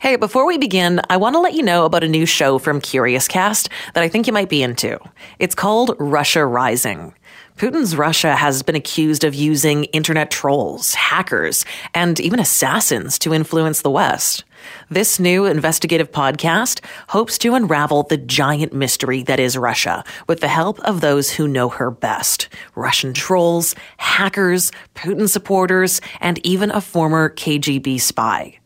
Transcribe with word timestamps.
Hey, 0.00 0.16
before 0.16 0.46
we 0.46 0.56
begin, 0.56 1.02
I 1.10 1.18
want 1.18 1.34
to 1.34 1.40
let 1.40 1.52
you 1.52 1.62
know 1.62 1.84
about 1.84 2.02
a 2.02 2.08
new 2.08 2.24
show 2.24 2.58
from 2.58 2.80
Curious 2.80 3.28
Cast 3.28 3.68
that 3.92 4.02
I 4.02 4.08
think 4.08 4.26
you 4.26 4.32
might 4.32 4.48
be 4.48 4.62
into. 4.62 4.98
It's 5.38 5.54
called 5.54 5.94
Russia 5.98 6.46
Rising. 6.46 7.12
Putin's 7.58 7.94
Russia 7.94 8.34
has 8.34 8.62
been 8.62 8.74
accused 8.74 9.24
of 9.24 9.34
using 9.34 9.84
internet 9.84 10.30
trolls, 10.30 10.94
hackers, 10.94 11.66
and 11.92 12.18
even 12.18 12.40
assassins 12.40 13.18
to 13.18 13.34
influence 13.34 13.82
the 13.82 13.90
West. 13.90 14.44
This 14.88 15.20
new 15.20 15.44
investigative 15.44 16.10
podcast 16.10 16.82
hopes 17.08 17.36
to 17.36 17.54
unravel 17.54 18.04
the 18.04 18.16
giant 18.16 18.72
mystery 18.72 19.22
that 19.24 19.38
is 19.38 19.58
Russia 19.58 20.02
with 20.26 20.40
the 20.40 20.48
help 20.48 20.80
of 20.80 21.02
those 21.02 21.32
who 21.32 21.46
know 21.46 21.68
her 21.68 21.90
best 21.90 22.48
Russian 22.74 23.12
trolls, 23.12 23.74
hackers, 23.98 24.72
Putin 24.94 25.28
supporters, 25.28 26.00
and 26.22 26.38
even 26.44 26.70
a 26.70 26.80
former 26.80 27.28
KGB 27.28 28.00
spy. 28.00 28.59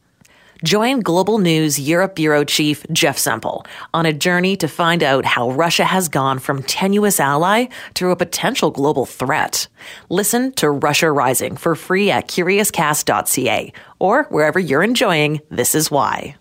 Join 0.65 1.01
Global 1.01 1.37
News 1.37 1.79
Europe 1.79 2.15
Bureau 2.15 2.43
Chief 2.43 2.87
Jeff 2.91 3.18
Semple 3.18 3.67
on 3.93 4.07
a 4.07 4.14
journey 4.14 4.57
to 4.57 4.67
find 4.67 5.03
out 5.03 5.27
how 5.27 5.50
Russia 5.50 5.85
has 5.85 6.09
gone 6.09 6.39
from 6.39 6.63
tenuous 6.63 7.21
ally 7.21 7.67
to 7.95 8.11
a 8.11 8.17
potential 8.17 8.71
global 8.71 9.04
threat. 9.04 9.68
Listen 10.09 10.53
to 10.54 10.71
Russia 10.71 11.13
Rising 11.13 11.59
for 11.59 11.75
free 11.75 12.11
at 12.11 12.29
curiouscast.ca 12.29 13.75
or 13.99 14.23
wherever 14.31 14.59
you're 14.59 14.82
enjoying 14.82 15.43
This 15.50 15.75
Is 15.75 15.90
Why. 15.90 16.35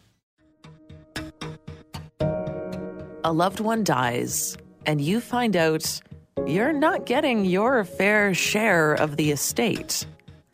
A 3.26 3.34
loved 3.34 3.60
one 3.60 3.84
dies, 3.84 4.56
and 4.86 5.02
you 5.02 5.20
find 5.20 5.58
out 5.58 6.02
you're 6.48 6.72
not 6.72 7.06
getting 7.06 7.44
your 7.44 7.84
fair 7.84 8.34
share 8.34 8.94
of 8.94 9.18
the 9.18 9.32
estate. 9.32 10.06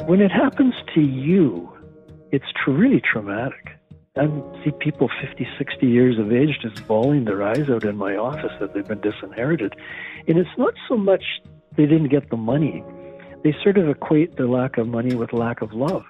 When 0.08 0.22
it 0.22 0.32
happens 0.32 0.74
to 0.96 1.02
you, 1.02 1.72
it's 2.32 2.46
really 2.68 3.02
traumatic. 3.02 3.70
I 4.18 4.28
see 4.64 4.72
people 4.80 5.10
50, 5.22 5.48
60 5.58 5.88
years 5.88 6.20
of 6.20 6.32
age 6.32 6.60
just 6.62 6.86
bawling 6.88 7.26
their 7.26 7.44
eyes 7.44 7.70
out 7.70 7.84
in 7.84 7.96
my 7.96 8.16
office 8.16 8.52
that 8.60 8.74
they've 8.74 8.88
been 8.88 9.02
disinherited. 9.02 9.74
And 10.28 10.38
it's 10.38 10.50
not 10.58 10.74
so 10.88 10.98
much 10.98 11.24
they 11.78 11.86
didn't 11.86 12.10
get 12.10 12.30
the 12.30 12.38
money, 12.38 12.84
they 13.44 13.56
sort 13.64 13.78
of 13.78 13.88
equate 13.88 14.36
the 14.36 14.48
lack 14.48 14.78
of 14.78 14.88
money 14.88 15.16
with 15.16 15.32
lack 15.32 15.62
of 15.62 15.72
love. 15.74 16.04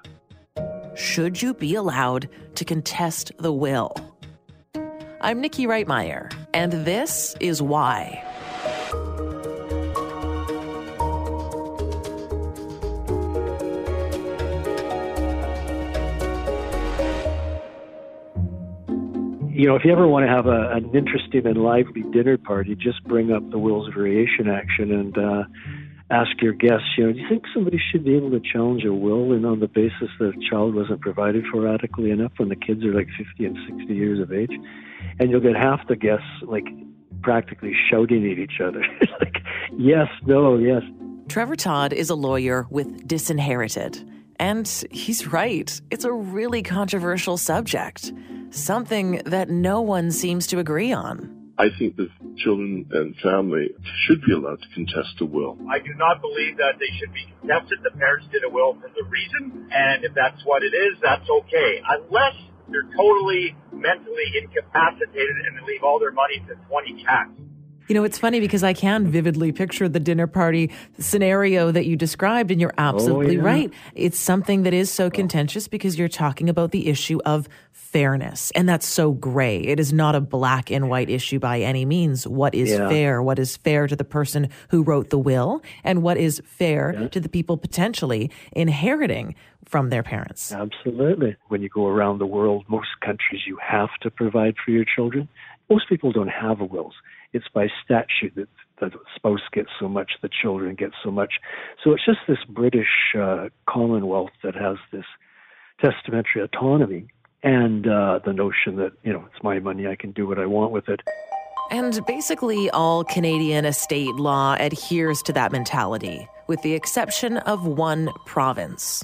Should 0.95 1.41
you 1.41 1.53
be 1.53 1.75
allowed 1.75 2.27
to 2.55 2.65
contest 2.65 3.31
the 3.38 3.53
will? 3.53 3.93
I'm 5.21 5.39
Nikki 5.41 5.67
Reitmeyer, 5.67 6.33
and 6.53 6.71
this 6.71 7.36
is 7.39 7.61
why. 7.61 8.23
You 19.59 19.67
know, 19.67 19.75
if 19.75 19.83
you 19.83 19.91
ever 19.91 20.07
want 20.07 20.25
to 20.25 20.31
have 20.31 20.45
a, 20.45 20.71
an 20.71 20.95
interesting 20.95 21.45
and 21.45 21.57
lively 21.57 22.02
dinner 22.13 22.38
party, 22.38 22.75
just 22.75 23.03
bring 23.03 23.29
up 23.33 23.43
the 23.52 23.59
Wills 23.59 23.89
Variation 23.93 24.47
action 24.47 24.89
and 24.89 25.17
uh, 25.17 25.43
ask 26.09 26.31
your 26.41 26.53
guests, 26.53 26.88
you 26.97 27.05
know, 27.05 27.11
do 27.11 27.19
you 27.19 27.27
think 27.27 27.43
somebody 27.53 27.77
should 27.91 28.05
be 28.05 28.15
able 28.15 28.31
to 28.31 28.39
challenge 28.39 28.85
a 28.85 28.93
will 28.93 29.33
and 29.33 29.45
on 29.45 29.59
the 29.59 29.67
basis 29.67 30.07
that 30.17 30.30
a 30.30 30.49
child 30.49 30.75
wasn't 30.75 31.02
provided 31.02 31.43
for 31.52 31.67
adequately 31.67 32.11
enough 32.11 32.31
when 32.37 32.47
the 32.47 32.55
kids 32.55 32.85
are 32.85 32.93
like 32.93 33.09
50 33.17 33.45
and 33.47 33.57
60 33.67 33.93
years 33.93 34.21
of 34.21 34.31
age? 34.31 34.53
And 35.19 35.30
you'll 35.30 35.41
get 35.41 35.57
half 35.57 35.85
the 35.89 35.97
guests 35.97 36.23
like 36.43 36.63
practically 37.21 37.73
shouting 37.91 38.31
at 38.31 38.39
each 38.39 38.61
other, 38.63 38.81
like, 39.19 39.39
yes, 39.77 40.07
no, 40.25 40.57
yes. 40.57 40.83
Trevor 41.27 41.57
Todd 41.57 41.91
is 41.91 42.09
a 42.09 42.15
lawyer 42.15 42.65
with 42.69 43.05
Disinherited. 43.05 44.09
And 44.39 44.65
he's 44.89 45.27
right. 45.27 45.81
It's 45.91 46.05
a 46.05 46.13
really 46.13 46.63
controversial 46.63 47.35
subject 47.35 48.13
something 48.52 49.22
that 49.25 49.50
no 49.50 49.81
one 49.81 50.11
seems 50.11 50.47
to 50.47 50.59
agree 50.59 50.92
on. 50.92 51.53
I 51.58 51.67
think 51.78 51.97
that 51.97 52.08
children 52.38 52.88
and 52.92 53.16
family 53.17 53.75
should 54.08 54.22
be 54.23 54.31
allowed 54.31 54.61
to 54.61 54.69
contest 54.73 55.19
a 55.19 55.25
will. 55.25 55.59
I 55.69 55.80
do 55.80 55.92
not 55.97 56.21
believe 56.21 56.55
that 56.55 56.80
they 56.80 56.88
should 56.98 57.11
be 57.14 57.27
contested. 57.42 57.80
The 57.83 57.92
parents 57.99 58.27
did 58.32 58.43
a 58.45 58.49
will 58.49 58.76
for 58.80 58.88
the 58.88 59.04
reason, 59.04 59.67
and 59.70 60.05
if 60.05 60.14
that's 60.15 60.39
what 60.45 60.64
it 60.64 60.71
is, 60.71 60.95
that's 61.04 61.27
okay. 61.30 61.83
Unless 61.83 62.39
they're 62.71 62.88
totally 62.95 63.58
mentally 63.73 64.30
incapacitated 64.39 65.36
and 65.45 65.58
they 65.58 65.65
leave 65.67 65.83
all 65.83 65.99
their 65.99 66.14
money 66.14 66.39
to 66.48 66.55
20 66.55 67.04
cats. 67.04 67.36
You 67.89 67.95
know, 67.95 68.04
it's 68.04 68.20
funny 68.20 68.39
because 68.39 68.64
I 68.64 68.73
can 68.73 69.08
vividly 69.08 69.52
picture 69.52 69.89
the 69.89 70.00
dinner 70.00 70.27
party 70.27 70.70
scenario 71.00 71.72
that 71.72 71.88
you 71.88 71.95
described, 71.95 72.52
and 72.52 72.61
you're 72.61 72.73
oh, 72.77 72.83
absolutely 72.83 73.39
oh, 73.39 73.42
yeah. 73.42 73.45
right. 73.48 73.73
It's 73.95 74.20
something 74.20 74.61
that 74.61 74.76
is 74.76 74.92
so 74.92 75.10
contentious 75.10 75.67
because 75.67 75.98
you're 75.98 76.08
talking 76.08 76.50
about 76.50 76.70
the 76.70 76.88
issue 76.88 77.20
of 77.26 77.50
fairness, 77.72 78.52
and 78.52 78.70
that's 78.70 78.86
so 78.86 79.14
gray. 79.14 79.61
It 79.61 79.80
is 79.80 79.92
not 79.92 80.14
a 80.14 80.22
black 80.22 80.70
and 80.70 80.88
white 80.88 81.10
issue 81.10 81.39
by 81.39 81.61
any 81.61 81.83
means. 81.83 82.27
What 82.27 82.54
is 82.54 82.70
yeah. 82.70 82.88
fair? 82.89 83.23
What 83.23 83.39
is 83.39 83.58
fair 83.58 83.88
to 83.88 83.95
the 83.95 84.04
person 84.04 84.50
who 84.70 84.83
wrote 84.83 85.10
the 85.10 85.17
will, 85.17 85.64
and 85.83 86.04
what 86.04 86.17
is 86.17 86.44
fair 86.45 86.94
yeah. 86.94 87.08
to 87.08 87.20
the 87.20 87.27
people 87.27 87.58
potentially 87.58 88.30
inheriting 88.52 89.33
from 89.66 89.89
their 89.89 90.04
parents? 90.04 90.52
Absolutely. 90.52 91.38
When 91.48 91.64
you 91.64 91.70
go 91.70 91.88
around 91.88 92.20
the 92.20 92.27
world, 92.27 92.66
most 92.67 92.89
countries 93.04 93.42
you 93.48 93.58
have 93.67 93.89
to 94.02 94.11
provide 94.11 94.54
for 94.64 94.70
your 94.70 94.86
children. 94.86 95.27
Most 95.71 95.89
people 95.89 96.11
don't 96.11 96.30
have 96.30 96.60
wills 96.60 96.94
it's 97.33 97.47
by 97.53 97.67
statute 97.83 98.35
that 98.35 98.47
the 98.79 98.91
spouse 99.15 99.41
gets 99.51 99.69
so 99.79 99.87
much, 99.87 100.13
the 100.21 100.29
children 100.29 100.75
get 100.75 100.91
so 101.03 101.11
much. 101.11 101.33
So 101.83 101.91
it's 101.93 102.05
just 102.05 102.19
this 102.27 102.43
British 102.47 103.13
uh, 103.17 103.49
Commonwealth 103.67 104.31
that 104.43 104.55
has 104.55 104.77
this 104.91 105.05
testamentary 105.81 106.41
autonomy 106.41 107.07
and 107.43 107.87
uh, 107.87 108.19
the 108.25 108.33
notion 108.33 108.75
that, 108.77 108.91
you 109.03 109.13
know, 109.13 109.25
it's 109.31 109.43
my 109.43 109.59
money, 109.59 109.87
I 109.87 109.95
can 109.95 110.11
do 110.11 110.27
what 110.27 110.39
I 110.39 110.45
want 110.45 110.71
with 110.71 110.89
it. 110.89 111.01
And 111.71 112.03
basically, 112.07 112.69
all 112.71 113.03
Canadian 113.03 113.63
estate 113.63 114.15
law 114.15 114.55
adheres 114.59 115.21
to 115.23 115.33
that 115.33 115.51
mentality, 115.51 116.27
with 116.47 116.61
the 116.63 116.73
exception 116.73 117.37
of 117.37 117.65
one 117.65 118.09
province. 118.25 119.03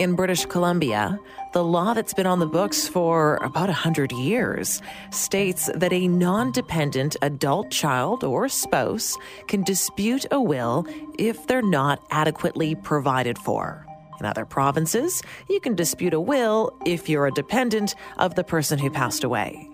In 0.00 0.14
British 0.14 0.46
Columbia, 0.46 1.20
the 1.52 1.62
law 1.62 1.92
that's 1.92 2.14
been 2.14 2.24
on 2.24 2.38
the 2.38 2.46
books 2.46 2.88
for 2.88 3.36
about 3.42 3.68
100 3.68 4.12
years 4.12 4.80
states 5.10 5.68
that 5.74 5.92
a 5.92 6.08
non 6.08 6.52
dependent 6.52 7.18
adult 7.20 7.70
child 7.70 8.24
or 8.24 8.48
spouse 8.48 9.18
can 9.46 9.62
dispute 9.62 10.24
a 10.30 10.40
will 10.40 10.86
if 11.18 11.46
they're 11.46 11.60
not 11.60 12.02
adequately 12.10 12.74
provided 12.76 13.36
for. 13.36 13.84
In 14.18 14.24
other 14.24 14.46
provinces, 14.46 15.20
you 15.50 15.60
can 15.60 15.74
dispute 15.74 16.14
a 16.14 16.20
will 16.20 16.74
if 16.86 17.10
you're 17.10 17.26
a 17.26 17.32
dependent 17.32 17.94
of 18.16 18.36
the 18.36 18.44
person 18.44 18.78
who 18.78 18.88
passed 18.88 19.22
away. 19.22 19.68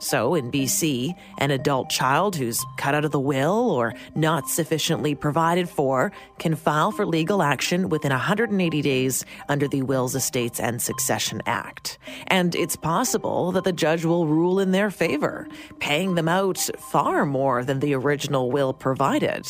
So, 0.00 0.34
in 0.34 0.52
BC, 0.52 1.14
an 1.38 1.50
adult 1.50 1.90
child 1.90 2.36
who's 2.36 2.64
cut 2.76 2.94
out 2.94 3.04
of 3.04 3.10
the 3.10 3.20
will 3.20 3.70
or 3.70 3.94
not 4.14 4.48
sufficiently 4.48 5.14
provided 5.14 5.68
for 5.68 6.12
can 6.38 6.54
file 6.54 6.92
for 6.92 7.04
legal 7.04 7.42
action 7.42 7.88
within 7.88 8.12
180 8.12 8.82
days 8.82 9.24
under 9.48 9.66
the 9.66 9.82
Wills, 9.82 10.14
Estates, 10.14 10.60
and 10.60 10.80
Succession 10.80 11.42
Act. 11.46 11.98
And 12.28 12.54
it's 12.54 12.76
possible 12.76 13.50
that 13.52 13.64
the 13.64 13.72
judge 13.72 14.04
will 14.04 14.26
rule 14.26 14.60
in 14.60 14.70
their 14.70 14.90
favor, 14.90 15.48
paying 15.80 16.14
them 16.14 16.28
out 16.28 16.58
far 16.78 17.26
more 17.26 17.64
than 17.64 17.80
the 17.80 17.94
original 17.94 18.52
will 18.52 18.72
provided, 18.72 19.46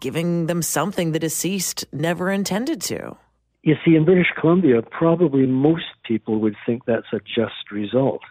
giving 0.00 0.46
them 0.46 0.62
something 0.62 1.12
the 1.12 1.18
deceased 1.20 1.84
never 1.92 2.30
intended 2.30 2.80
to. 2.82 3.16
You 3.62 3.76
see, 3.84 3.94
in 3.94 4.04
British 4.04 4.32
Columbia, 4.40 4.82
probably 4.82 5.46
most 5.46 5.84
people 6.04 6.40
would 6.40 6.56
think 6.66 6.84
that's 6.84 7.12
a 7.12 7.20
just 7.20 7.70
result. 7.70 8.22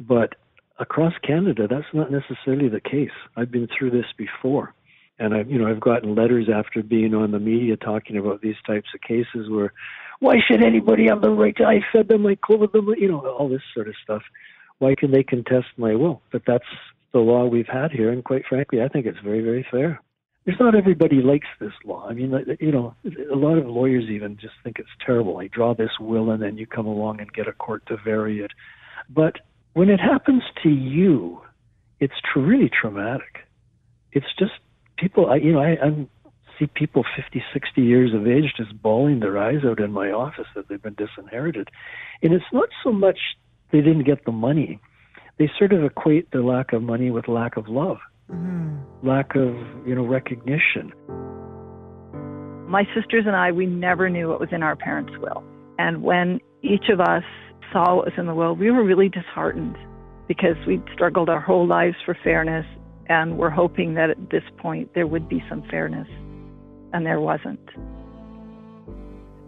But 0.00 0.34
across 0.82 1.14
Canada, 1.24 1.66
that's 1.70 1.94
not 1.94 2.10
necessarily 2.10 2.68
the 2.68 2.80
case. 2.80 3.14
I've 3.36 3.50
been 3.50 3.68
through 3.68 3.92
this 3.92 4.06
before, 4.18 4.74
and 5.18 5.32
I've 5.32 5.50
you 5.50 5.58
know 5.58 5.68
I've 5.68 5.80
gotten 5.80 6.14
letters 6.14 6.48
after 6.54 6.82
being 6.82 7.14
on 7.14 7.30
the 7.30 7.38
media 7.38 7.76
talking 7.76 8.18
about 8.18 8.42
these 8.42 8.56
types 8.66 8.88
of 8.94 9.00
cases 9.00 9.48
where 9.48 9.72
why 10.18 10.34
should 10.46 10.64
anybody 10.64 11.06
have 11.08 11.22
the 11.22 11.30
right 11.30 11.56
to 11.56 11.64
I 11.64 11.80
fed 11.92 12.08
them, 12.08 12.26
I 12.26 12.36
clothed 12.44 12.72
them, 12.72 12.88
you 12.98 13.08
know 13.08 13.20
all 13.20 13.48
this 13.48 13.62
sort 13.72 13.88
of 13.88 13.94
stuff. 14.02 14.22
Why 14.78 14.94
can 14.98 15.12
they 15.12 15.22
contest 15.22 15.68
my 15.76 15.94
will? 15.94 16.20
But 16.32 16.42
that's 16.46 16.64
the 17.12 17.20
law 17.20 17.46
we've 17.46 17.68
had 17.72 17.92
here, 17.92 18.10
and 18.10 18.24
quite 18.24 18.42
frankly, 18.48 18.82
I 18.82 18.88
think 18.88 19.06
it's 19.06 19.20
very 19.20 19.42
very 19.42 19.64
fair. 19.70 20.02
There's 20.44 20.58
not 20.58 20.74
everybody 20.74 21.22
likes 21.22 21.46
this 21.60 21.72
law. 21.84 22.08
I 22.08 22.14
mean, 22.14 22.34
you 22.58 22.72
know, 22.72 22.96
a 23.04 23.36
lot 23.36 23.58
of 23.58 23.66
lawyers 23.66 24.10
even 24.10 24.36
just 24.40 24.54
think 24.64 24.80
it's 24.80 24.88
terrible. 25.06 25.38
They 25.38 25.46
draw 25.46 25.72
this 25.72 25.92
will, 26.00 26.32
and 26.32 26.42
then 26.42 26.58
you 26.58 26.66
come 26.66 26.86
along 26.86 27.20
and 27.20 27.32
get 27.32 27.46
a 27.46 27.52
court 27.52 27.86
to 27.86 27.96
vary 28.04 28.40
it. 28.40 28.50
But 29.08 29.36
when 29.74 29.88
it 29.88 30.00
happens 30.00 30.42
to 30.62 30.68
you, 30.68 31.40
it's 32.00 32.14
really 32.36 32.68
traumatic. 32.68 33.46
It's 34.12 34.26
just 34.38 34.52
people, 34.98 35.30
I, 35.30 35.36
you 35.36 35.52
know, 35.52 35.60
I, 35.60 35.76
I 35.82 36.06
see 36.58 36.66
people 36.66 37.04
50, 37.16 37.42
60 37.52 37.80
years 37.80 38.12
of 38.14 38.26
age 38.26 38.52
just 38.56 38.80
bawling 38.82 39.20
their 39.20 39.38
eyes 39.38 39.64
out 39.64 39.80
in 39.80 39.92
my 39.92 40.10
office 40.10 40.46
that 40.54 40.68
they've 40.68 40.82
been 40.82 40.96
disinherited. 40.96 41.68
And 42.22 42.32
it's 42.32 42.44
not 42.52 42.68
so 42.84 42.92
much 42.92 43.18
they 43.70 43.80
didn't 43.80 44.04
get 44.04 44.24
the 44.26 44.32
money, 44.32 44.80
they 45.38 45.50
sort 45.58 45.72
of 45.72 45.82
equate 45.82 46.30
the 46.30 46.42
lack 46.42 46.72
of 46.74 46.82
money 46.82 47.10
with 47.10 47.26
lack 47.26 47.56
of 47.56 47.68
love, 47.68 47.96
mm. 48.30 48.78
lack 49.02 49.34
of, 49.34 49.56
you 49.86 49.94
know, 49.94 50.06
recognition. 50.06 50.92
My 52.68 52.84
sisters 52.94 53.24
and 53.26 53.34
I, 53.34 53.50
we 53.50 53.66
never 53.66 54.10
knew 54.10 54.28
what 54.28 54.40
was 54.40 54.50
in 54.52 54.62
our 54.62 54.76
parents' 54.76 55.12
will. 55.18 55.42
And 55.78 56.02
when 56.02 56.40
each 56.62 56.88
of 56.92 57.00
us 57.00 57.24
saw 57.72 57.96
what 57.96 58.06
was 58.06 58.14
in 58.16 58.26
the 58.26 58.34
will, 58.34 58.54
we 58.54 58.70
were 58.70 58.84
really 58.84 59.08
disheartened 59.08 59.76
because 60.28 60.56
we'd 60.66 60.82
struggled 60.92 61.28
our 61.28 61.40
whole 61.40 61.66
lives 61.66 61.96
for 62.04 62.16
fairness 62.22 62.66
and 63.06 63.38
we're 63.38 63.50
hoping 63.50 63.94
that 63.94 64.10
at 64.10 64.30
this 64.30 64.44
point 64.58 64.94
there 64.94 65.06
would 65.06 65.28
be 65.28 65.42
some 65.48 65.62
fairness. 65.70 66.08
And 66.92 67.06
there 67.06 67.20
wasn't. 67.20 67.68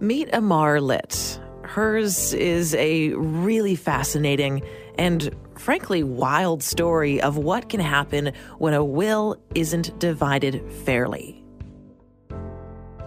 Meet 0.01 0.31
Amar 0.33 0.81
Litt. 0.81 1.41
Hers 1.63 2.35
is 2.35 2.75
a 2.75 3.11
really 3.15 3.77
fascinating 3.77 4.63
and 4.99 5.35
frankly 5.57 6.03
wild 6.03 6.63
story 6.63 7.21
of 7.21 7.37
what 7.37 7.69
can 7.69 7.81
happen 7.81 8.33
when 8.59 8.75
a 8.75 8.85
will 8.85 9.37
isn't 9.55 9.99
divided 9.99 10.71
fairly. 10.85 11.44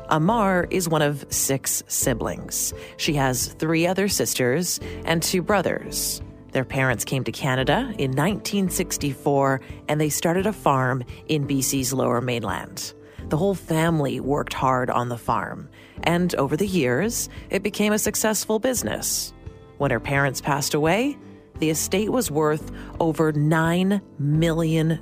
Amar 0.09 0.68
is 0.69 0.88
one 0.88 1.01
of 1.01 1.25
six 1.30 1.83
siblings. 1.88 2.74
She 2.95 3.13
has 3.15 3.48
three 3.54 3.86
other 3.86 4.07
sisters 4.07 4.80
and 5.06 5.21
two 5.21 5.42
brothers. 5.42 6.21
Their 6.54 6.63
parents 6.63 7.04
came 7.04 7.24
to 7.25 7.31
Canada 7.31 7.94
in 7.98 8.12
1964 8.12 9.62
and 9.89 10.00
they 10.00 10.09
started 10.09 10.45
a 10.45 10.54
farm 10.54 11.04
in 11.27 11.48
BC's 11.48 11.92
lower 11.92 12.21
mainland. 12.21 12.94
The 13.30 13.38
whole 13.38 13.56
family 13.56 14.21
worked 14.21 14.54
hard 14.54 14.89
on 14.89 15.09
the 15.09 15.18
farm, 15.18 15.68
and 16.04 16.33
over 16.36 16.56
the 16.56 16.65
years, 16.65 17.27
it 17.50 17.62
became 17.62 17.92
a 17.92 18.00
successful 18.00 18.57
business. 18.57 19.33
When 19.77 19.92
her 19.92 20.00
parents 20.00 20.39
passed 20.39 20.74
away, 20.74 21.18
the 21.59 21.69
estate 21.69 22.09
was 22.09 22.31
worth 22.31 22.71
over 23.01 23.33
$9 23.33 24.01
million 24.18 25.00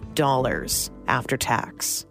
after 1.07 1.37
tax. 1.37 2.05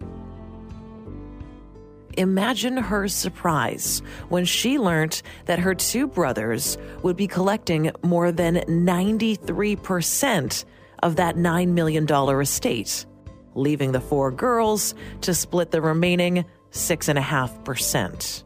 Imagine 2.17 2.77
her 2.77 3.09
surprise 3.09 4.03
when 4.29 4.45
she 4.45 4.79
learned 4.79 5.21
that 5.47 5.59
her 5.59 5.75
two 5.75 6.07
brothers 6.07 6.79
would 7.03 7.17
be 7.17 7.27
collecting 7.27 7.91
more 8.03 8.31
than 8.31 8.57
93% 8.57 10.65
of 11.03 11.17
that 11.17 11.37
$9 11.37 11.69
million 11.69 12.07
estate, 12.41 13.07
leaving 13.55 13.93
the 13.93 14.01
four 14.01 14.31
girls 14.31 14.95
to 15.23 15.35
split 15.35 15.71
the 15.71 15.83
remaining 15.83 16.45
6.5%. 16.71 18.45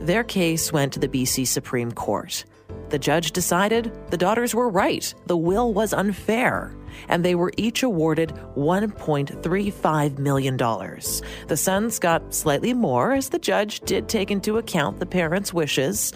Their 0.00 0.24
case 0.24 0.72
went 0.72 0.92
to 0.94 1.00
the 1.00 1.08
BC 1.08 1.46
Supreme 1.46 1.92
Court. 1.92 2.44
The 2.88 2.98
judge 2.98 3.32
decided 3.32 3.92
the 4.10 4.16
daughters 4.16 4.54
were 4.54 4.68
right. 4.68 5.12
The 5.26 5.36
will 5.36 5.72
was 5.72 5.92
unfair, 5.92 6.74
and 7.08 7.24
they 7.24 7.34
were 7.34 7.52
each 7.56 7.82
awarded 7.82 8.30
$1.35 8.56 10.18
million. 10.18 10.56
The 10.56 11.56
sons 11.56 11.98
got 11.98 12.34
slightly 12.34 12.74
more, 12.74 13.12
as 13.12 13.28
the 13.28 13.38
judge 13.38 13.80
did 13.80 14.08
take 14.08 14.30
into 14.30 14.58
account 14.58 14.98
the 14.98 15.06
parents' 15.06 15.52
wishes. 15.52 16.12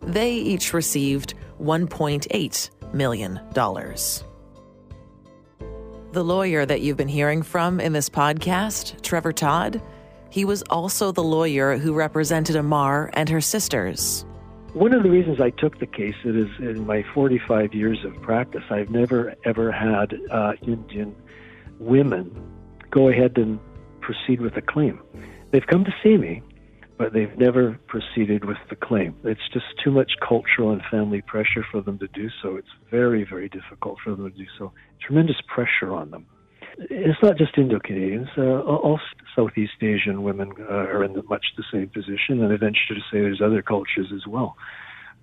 They 0.00 0.32
each 0.32 0.72
received 0.72 1.34
$1.8 1.60 2.70
million. 2.94 3.40
The 6.10 6.24
lawyer 6.24 6.64
that 6.64 6.80
you've 6.80 6.96
been 6.96 7.08
hearing 7.08 7.42
from 7.42 7.80
in 7.80 7.92
this 7.92 8.08
podcast, 8.08 9.02
Trevor 9.02 9.32
Todd, 9.32 9.82
he 10.30 10.44
was 10.44 10.62
also 10.70 11.12
the 11.12 11.22
lawyer 11.22 11.76
who 11.76 11.92
represented 11.92 12.56
Amar 12.56 13.10
and 13.14 13.28
her 13.28 13.40
sisters. 13.40 14.24
One 14.74 14.92
of 14.92 15.02
the 15.02 15.10
reasons 15.10 15.40
I 15.40 15.48
took 15.48 15.78
the 15.78 15.86
case 15.86 16.14
is 16.24 16.48
in 16.58 16.86
my 16.86 17.02
45 17.14 17.72
years 17.72 18.04
of 18.04 18.20
practice, 18.20 18.64
I've 18.70 18.90
never 18.90 19.34
ever 19.44 19.72
had 19.72 20.14
uh, 20.30 20.52
Indian 20.60 21.16
women 21.78 22.30
go 22.90 23.08
ahead 23.08 23.38
and 23.38 23.58
proceed 24.02 24.42
with 24.42 24.56
a 24.56 24.60
claim. 24.62 25.00
They've 25.50 25.66
come 25.66 25.84
to 25.86 25.94
see 26.02 26.18
me, 26.18 26.42
but 26.98 27.14
they've 27.14 27.36
never 27.38 27.78
proceeded 27.86 28.44
with 28.44 28.58
the 28.68 28.76
claim. 28.76 29.16
It's 29.24 29.48
just 29.54 29.66
too 29.82 29.90
much 29.90 30.12
cultural 30.26 30.70
and 30.70 30.82
family 30.90 31.22
pressure 31.22 31.64
for 31.72 31.80
them 31.80 31.98
to 32.00 32.08
do 32.08 32.28
so. 32.42 32.56
It's 32.56 32.68
very, 32.90 33.24
very 33.24 33.48
difficult 33.48 33.98
for 34.04 34.10
them 34.10 34.30
to 34.30 34.36
do 34.36 34.46
so. 34.58 34.72
Tremendous 35.00 35.40
pressure 35.48 35.94
on 35.94 36.10
them 36.10 36.26
it's 36.78 37.22
not 37.22 37.36
just 37.36 37.58
Indo-Canadians. 37.58 38.28
Uh, 38.36 38.60
all 38.60 39.00
Southeast 39.34 39.72
Asian 39.82 40.22
women 40.22 40.52
uh, 40.60 40.72
are 40.72 41.04
in 41.04 41.20
much 41.28 41.46
the 41.56 41.64
same 41.72 41.88
position, 41.88 42.42
and 42.42 42.52
I 42.52 42.56
venture 42.56 42.94
to 42.94 43.00
say 43.10 43.20
there's 43.20 43.42
other 43.44 43.62
cultures 43.62 44.12
as 44.14 44.26
well. 44.26 44.56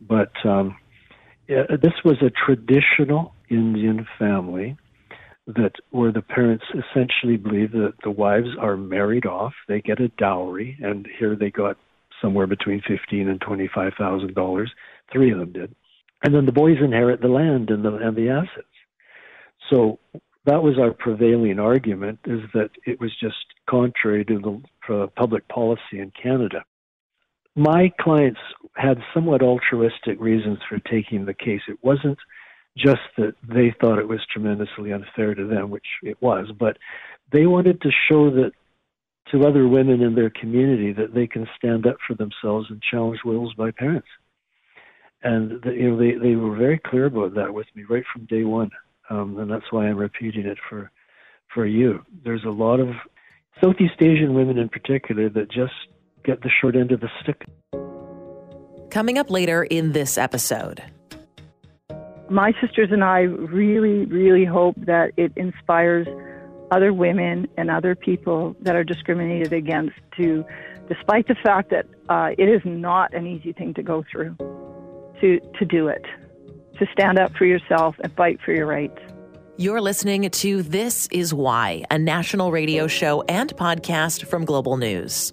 But 0.02 0.34
um, 0.44 0.78
yeah, 1.48 1.63
this 1.69 1.94
was 2.04 2.18
a 2.22 2.30
traditional 2.30 3.34
Indian 3.50 4.06
family 4.19 4.78
that 5.48 5.74
where 5.92 6.12
the 6.12 6.22
parents 6.22 6.66
essentially 6.74 7.38
believe 7.38 7.72
that 7.72 7.94
the 8.04 8.12
wives 8.12 8.50
are 8.60 8.75
married 8.75 9.25
off, 9.25 9.54
they 9.68 9.80
get 9.80 10.00
a 10.00 10.08
dowry, 10.10 10.78
and 10.81 11.08
here 11.19 11.36
they 11.36 11.51
got 11.51 11.78
somewhere 12.22 12.48
between 12.48 12.81
fifteen 12.81 13.30
and 13.30 13.40
twenty-five 13.42 13.94
thousand 13.98 14.34
dollars. 14.34 14.72
Three 15.12 15.31
of 15.31 15.38
them 15.38 15.51
did, 15.51 15.75
and 16.24 16.34
then 16.34 16.46
the 16.46 16.51
boys 16.51 16.78
inherit 16.81 17.22
the 17.22 17.28
land 17.28 17.69
and 17.69 17.86
the 17.86 17.96
and 17.96 18.16
the 18.16 18.30
assets. 18.30 18.68
So 19.69 20.00
that 20.46 20.62
was 20.62 20.78
our 20.80 20.92
prevailing 20.92 21.60
argument 21.60 22.20
is 22.26 22.42
that 22.54 22.70
it 22.86 23.00
was 23.00 23.12
just 23.20 23.36
contrary 23.68 24.24
to 24.26 24.62
the 24.88 25.08
public 25.16 25.48
policy 25.48 26.00
in 26.00 26.12
Canada. 26.22 26.64
My 27.56 27.92
clients 28.00 28.40
had 28.76 29.00
somewhat 29.14 29.42
altruistic 29.42 30.20
reasons 30.20 30.60
for 30.70 30.78
taking 30.80 31.26
the 31.26 31.34
case. 31.34 31.62
It 31.68 31.80
wasn't 31.82 32.18
just 32.78 33.02
that 33.18 33.34
they 33.48 33.74
thought 33.80 34.00
it 34.00 34.08
was 34.08 34.20
tremendously 34.32 34.92
unfair 34.92 35.34
to 35.34 35.48
them, 35.48 35.70
which 35.70 35.86
it 36.04 36.22
was, 36.22 36.48
but 36.60 36.78
they 37.32 37.46
wanted 37.46 37.82
to 37.82 37.90
show 38.10 38.30
that 38.32 38.52
to 39.32 39.48
other 39.48 39.68
women 39.68 40.02
in 40.02 40.14
their 40.14 40.30
community 40.30 40.94
that 40.94 41.14
they 41.16 41.26
can 41.26 41.48
stand 41.58 41.88
up 41.88 41.96
for 42.06 42.14
themselves 42.14 42.68
and 42.70 42.82
challenge 42.82 43.20
wills 43.26 43.54
by 43.56 43.72
parents. 43.72 44.08
And 45.24 45.64
you 45.66 45.90
know 45.90 45.98
they 45.98 46.12
they 46.12 46.36
were 46.36 46.56
very 46.56 46.78
clear 46.78 47.06
about 47.06 47.34
that 47.34 47.52
with 47.52 47.66
me 47.74 47.84
right 47.90 48.04
from 48.14 48.26
day 48.26 48.44
one 48.44 48.70
um, 49.10 49.38
and 49.38 49.50
that's 49.50 49.72
why 49.72 49.88
I'm 49.88 49.98
repeating 49.98 50.46
it 50.46 50.57
for 50.69 50.92
for 51.54 51.66
you. 51.66 52.04
There's 52.24 52.44
a 52.44 52.50
lot 52.50 52.80
of 52.80 52.90
Southeast 53.63 53.96
Asian 54.02 54.34
women 54.34 54.57
in 54.57 54.68
particular 54.68 55.30
that 55.30 55.50
just 55.50 55.74
get 56.24 56.42
the 56.42 56.50
short 56.62 56.75
end 56.75 56.92
of 56.92 57.00
the 57.00 57.10
stick. 57.22 57.46
Coming 58.90 59.18
up 59.18 59.30
later 59.30 59.63
in 59.63 59.94
this 59.94 60.18
episode. 60.18 60.84
My 62.30 62.54
sisters 62.60 62.90
and 62.92 63.04
I 63.04 63.19
really, 63.22 64.06
really 64.06 64.46
hope 64.46 64.75
that 64.80 65.12
it 65.16 65.31
inspires 65.36 66.08
other 66.72 66.92
women 66.92 67.48
and 67.58 67.69
other 67.69 67.96
people 67.96 68.56
that 68.62 68.75
are 68.75 68.84
discriminated 68.84 69.54
against 69.54 69.96
to, 70.18 70.44
despite 70.90 71.28
the 71.28 71.36
fact 71.36 71.69
that 71.69 71.86
uh, 72.10 72.31
it 72.38 72.50
is 72.50 72.62
not 72.66 73.13
an 73.13 73.28
easy 73.28 73.54
thing 73.54 73.74
to 73.75 73.84
go 73.84 74.04
through, 74.12 74.36
to, 75.22 75.40
to 75.60 75.66
do 75.66 75.88
it 75.88 76.04
to 76.80 76.88
stand 76.92 77.19
up 77.19 77.36
for 77.36 77.45
yourself 77.45 77.95
and 78.00 78.13
fight 78.16 78.39
for 78.44 78.54
your 78.54 78.66
rights. 78.66 79.00
You're 79.57 79.81
listening 79.81 80.29
to 80.29 80.62
This 80.63 81.08
Is 81.12 81.34
Why, 81.34 81.86
a 81.89 81.98
national 81.98 82.51
radio 82.51 82.88
show 82.88 83.24
and 83.29 83.55
podcast 83.55 84.27
from 84.27 84.44
Global 84.44 84.75
News. 84.75 85.32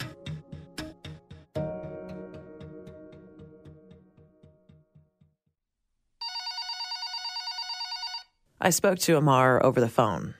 I 8.60 8.70
spoke 8.70 9.00
to 9.00 9.16
Amar 9.16 9.60
over 9.64 9.80
the 9.80 9.88
phone. 9.88 10.34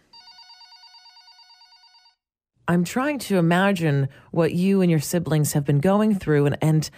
I'm 2.69 2.85
trying 2.85 3.19
to 3.19 3.37
imagine 3.37 4.09
what 4.31 4.53
you 4.55 4.81
and 4.81 4.89
your 4.89 5.01
siblings 5.01 5.55
have 5.55 5.65
been 5.65 5.81
going 5.81 6.15
through, 6.15 6.47
and, 6.47 6.57
and 6.63 6.89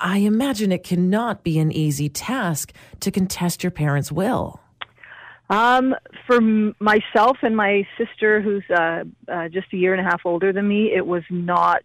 I 0.00 0.18
imagine 0.18 0.72
it 0.72 0.82
cannot 0.82 1.44
be 1.44 1.58
an 1.58 1.70
easy 1.70 2.08
task 2.08 2.72
to 3.00 3.10
contest 3.10 3.62
your 3.62 3.70
parents' 3.70 4.10
will. 4.10 4.60
Um, 5.50 5.94
for 6.26 6.36
m- 6.36 6.74
myself 6.78 7.38
and 7.42 7.56
my 7.56 7.86
sister, 7.98 8.40
who's 8.40 8.64
uh, 8.70 9.04
uh, 9.28 9.48
just 9.48 9.66
a 9.72 9.76
year 9.76 9.92
and 9.92 10.00
a 10.00 10.08
half 10.08 10.22
older 10.24 10.52
than 10.52 10.68
me, 10.68 10.92
it 10.94 11.06
was 11.06 11.24
not 11.28 11.82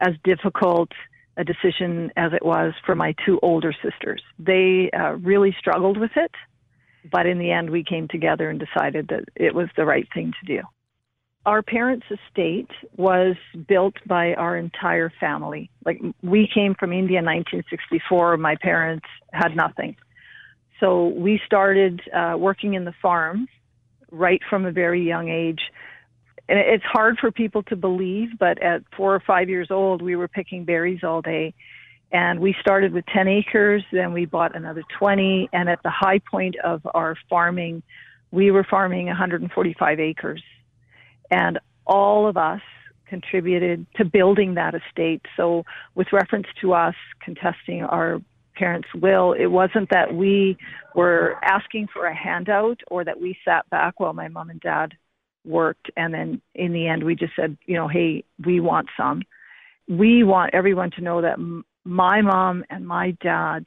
as 0.00 0.14
difficult 0.24 0.90
a 1.36 1.44
decision 1.44 2.10
as 2.16 2.32
it 2.32 2.44
was 2.44 2.72
for 2.84 2.94
my 2.94 3.14
two 3.24 3.38
older 3.42 3.72
sisters. 3.82 4.22
They 4.38 4.90
uh, 4.98 5.12
really 5.16 5.54
struggled 5.58 5.98
with 5.98 6.12
it, 6.16 6.32
but 7.10 7.26
in 7.26 7.38
the 7.38 7.52
end, 7.52 7.70
we 7.70 7.84
came 7.84 8.08
together 8.08 8.48
and 8.48 8.58
decided 8.58 9.08
that 9.08 9.24
it 9.36 9.54
was 9.54 9.68
the 9.76 9.84
right 9.84 10.08
thing 10.14 10.32
to 10.40 10.56
do 10.56 10.62
our 11.46 11.62
parents' 11.62 12.06
estate 12.10 12.70
was 12.96 13.36
built 13.68 13.94
by 14.04 14.34
our 14.34 14.56
entire 14.56 15.12
family. 15.20 15.70
Like 15.84 16.02
we 16.20 16.50
came 16.52 16.74
from 16.74 16.92
India 16.92 17.20
in 17.20 17.24
1964. 17.24 18.36
My 18.36 18.56
parents 18.56 19.06
had 19.32 19.54
nothing. 19.54 19.96
So 20.80 21.06
we 21.06 21.40
started 21.46 22.02
uh, 22.12 22.34
working 22.36 22.74
in 22.74 22.84
the 22.84 22.94
farm 23.00 23.46
right 24.10 24.40
from 24.50 24.66
a 24.66 24.72
very 24.72 25.06
young 25.06 25.28
age. 25.28 25.60
And 26.48 26.58
it's 26.58 26.84
hard 26.84 27.18
for 27.18 27.30
people 27.30 27.62
to 27.64 27.76
believe, 27.76 28.30
but 28.38 28.60
at 28.60 28.82
four 28.96 29.14
or 29.14 29.20
five 29.20 29.48
years 29.48 29.68
old, 29.70 30.02
we 30.02 30.16
were 30.16 30.28
picking 30.28 30.64
berries 30.64 31.04
all 31.04 31.22
day. 31.22 31.54
And 32.10 32.40
we 32.40 32.56
started 32.60 32.92
with 32.92 33.04
10 33.06 33.28
acres, 33.28 33.84
then 33.92 34.12
we 34.12 34.26
bought 34.26 34.56
another 34.56 34.82
20. 34.98 35.48
And 35.52 35.68
at 35.68 35.82
the 35.84 35.90
high 35.90 36.18
point 36.18 36.56
of 36.64 36.82
our 36.92 37.16
farming, 37.30 37.82
we 38.32 38.50
were 38.50 38.64
farming 38.64 39.06
145 39.06 40.00
acres 40.00 40.42
and 41.30 41.58
all 41.86 42.28
of 42.28 42.36
us 42.36 42.60
contributed 43.06 43.86
to 43.96 44.04
building 44.04 44.54
that 44.54 44.74
estate. 44.74 45.22
So, 45.36 45.64
with 45.94 46.08
reference 46.12 46.46
to 46.60 46.74
us 46.74 46.94
contesting 47.22 47.82
our 47.84 48.20
parents' 48.56 48.88
will, 48.94 49.32
it 49.32 49.46
wasn't 49.46 49.90
that 49.90 50.14
we 50.14 50.56
were 50.94 51.36
asking 51.42 51.88
for 51.92 52.06
a 52.06 52.14
handout 52.14 52.80
or 52.90 53.04
that 53.04 53.20
we 53.20 53.36
sat 53.44 53.68
back 53.70 54.00
while 54.00 54.12
my 54.12 54.28
mom 54.28 54.50
and 54.50 54.60
dad 54.60 54.94
worked 55.44 55.90
and 55.96 56.12
then 56.12 56.42
in 56.56 56.72
the 56.72 56.88
end 56.88 57.04
we 57.04 57.14
just 57.14 57.32
said, 57.36 57.56
you 57.66 57.74
know, 57.74 57.86
hey, 57.86 58.24
we 58.44 58.60
want 58.60 58.88
some. 58.96 59.22
We 59.88 60.24
want 60.24 60.54
everyone 60.54 60.90
to 60.92 61.00
know 61.00 61.22
that 61.22 61.38
my 61.84 62.20
mom 62.20 62.64
and 62.68 62.86
my 62.86 63.12
dad 63.22 63.66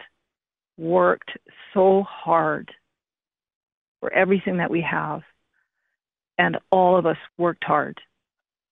worked 0.77 1.31
so 1.73 2.03
hard 2.03 2.69
for 4.01 4.11
everything 4.11 4.57
that 4.57 4.69
we 4.69 4.81
have 4.81 5.21
and 6.39 6.57
all 6.71 6.97
of 6.97 7.05
us 7.05 7.17
worked 7.37 7.65
hard. 7.65 7.99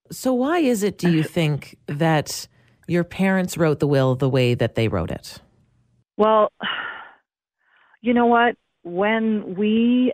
So 0.09 0.33
why 0.33 0.59
is 0.59 0.81
it 0.81 0.97
do 0.97 1.11
you 1.11 1.21
think 1.37 1.77
that 1.85 2.47
your 2.87 3.03
parents 3.03 3.57
wrote 3.57 3.79
the 3.79 3.87
will 3.87 4.15
the 4.15 4.29
way 4.29 4.55
that 4.55 4.73
they 4.73 4.87
wrote 4.87 5.11
it? 5.11 5.39
Well, 6.15 6.51
you 8.01 8.13
know 8.13 8.25
what? 8.25 8.55
When 8.83 9.55
we 9.55 10.13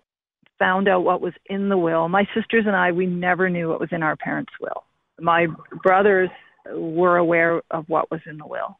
found 0.58 0.88
out 0.90 1.04
what 1.04 1.22
was 1.22 1.34
in 1.46 1.70
the 1.70 1.78
will, 1.78 2.10
my 2.10 2.28
sisters 2.36 2.66
and 2.66 2.76
I, 2.76 2.92
we 2.92 3.06
never 3.06 3.50
knew 3.50 3.70
what 3.70 3.80
was 3.80 3.90
in 3.92 4.02
our 4.02 4.18
parents' 4.18 4.52
will. 4.60 4.84
My 5.20 5.48
brothers 5.84 6.30
were 6.74 7.18
aware 7.18 7.62
of 7.70 7.86
what 7.88 8.10
was 8.10 8.22
in 8.26 8.38
the 8.38 8.48
will. 8.48 8.80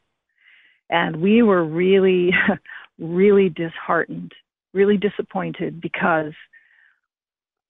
And 0.90 1.22
we 1.22 1.42
were 1.42 1.64
really, 1.64 2.32
really 2.98 3.48
disheartened, 3.48 4.32
really 4.72 4.96
disappointed 4.96 5.80
because 5.80 6.32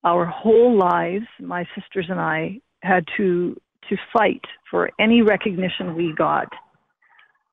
our 0.05 0.27
whole 0.27 0.77
lives, 0.77 1.27
my 1.41 1.67
sisters 1.75 2.07
and 2.09 2.21
I 2.21 2.61
had 2.83 3.05
to 3.17 3.57
to 3.89 3.97
fight 4.13 4.41
for 4.71 4.91
any 4.99 5.21
recognition 5.23 5.95
we 5.95 6.15
got 6.17 6.49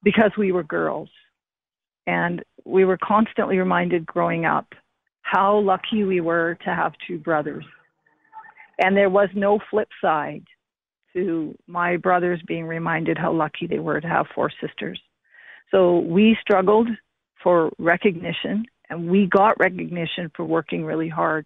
because 0.03 0.31
we 0.37 0.51
were 0.51 0.63
girls. 0.63 1.09
And 2.07 2.43
we 2.65 2.85
were 2.85 2.97
constantly 2.97 3.57
reminded 3.57 4.05
growing 4.05 4.45
up 4.45 4.67
how 5.23 5.59
lucky 5.59 6.03
we 6.03 6.21
were 6.21 6.57
to 6.63 6.73
have 6.73 6.93
two 7.05 7.17
brothers. 7.17 7.65
And 8.79 8.95
there 8.95 9.09
was 9.09 9.29
no 9.35 9.59
flip 9.69 9.89
side 10.01 10.43
to 11.13 11.55
my 11.67 11.97
brothers 11.97 12.41
being 12.47 12.65
reminded 12.65 13.17
how 13.17 13.33
lucky 13.33 13.67
they 13.67 13.79
were 13.79 14.01
to 14.01 14.07
have 14.07 14.27
four 14.33 14.49
sisters. 14.61 14.99
So 15.69 15.99
we 15.99 16.37
struggled 16.41 16.87
for 17.43 17.71
recognition 17.77 18.65
and 18.89 19.09
we 19.09 19.27
got 19.27 19.59
recognition 19.59 20.31
for 20.35 20.45
working 20.45 20.83
really 20.83 21.09
hard. 21.09 21.45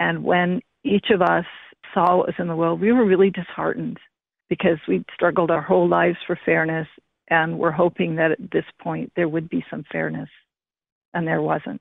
And 0.00 0.24
when 0.24 0.60
each 0.84 1.06
of 1.10 1.22
us 1.22 1.44
saw 1.92 2.16
what 2.18 2.26
was 2.26 2.34
in 2.38 2.48
the 2.48 2.56
will, 2.56 2.76
we 2.76 2.92
were 2.92 3.04
really 3.04 3.30
disheartened 3.30 3.98
because 4.48 4.78
we'd 4.88 5.04
struggled 5.14 5.50
our 5.50 5.62
whole 5.62 5.88
lives 5.88 6.18
for 6.26 6.38
fairness 6.44 6.88
and 7.28 7.58
we're 7.58 7.70
hoping 7.70 8.16
that 8.16 8.32
at 8.32 8.50
this 8.52 8.64
point 8.82 9.12
there 9.16 9.28
would 9.28 9.48
be 9.48 9.64
some 9.70 9.84
fairness. 9.90 10.28
And 11.14 11.26
there 11.28 11.40
wasn't. 11.40 11.80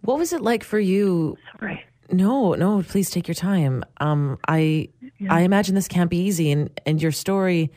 What 0.00 0.18
was 0.18 0.32
it 0.32 0.40
like 0.40 0.64
for 0.64 0.78
you? 0.78 1.36
Sorry. 1.58 1.84
No, 2.10 2.54
no, 2.54 2.82
please 2.82 3.10
take 3.10 3.28
your 3.28 3.34
time. 3.34 3.84
Um, 4.00 4.38
I 4.48 4.88
Yeah. 5.18 5.34
I 5.34 5.40
imagine 5.42 5.74
this 5.74 5.88
can't 5.88 6.08
be 6.08 6.18
easy 6.18 6.50
and, 6.50 6.70
and 6.86 7.02
your 7.02 7.12
story 7.12 7.70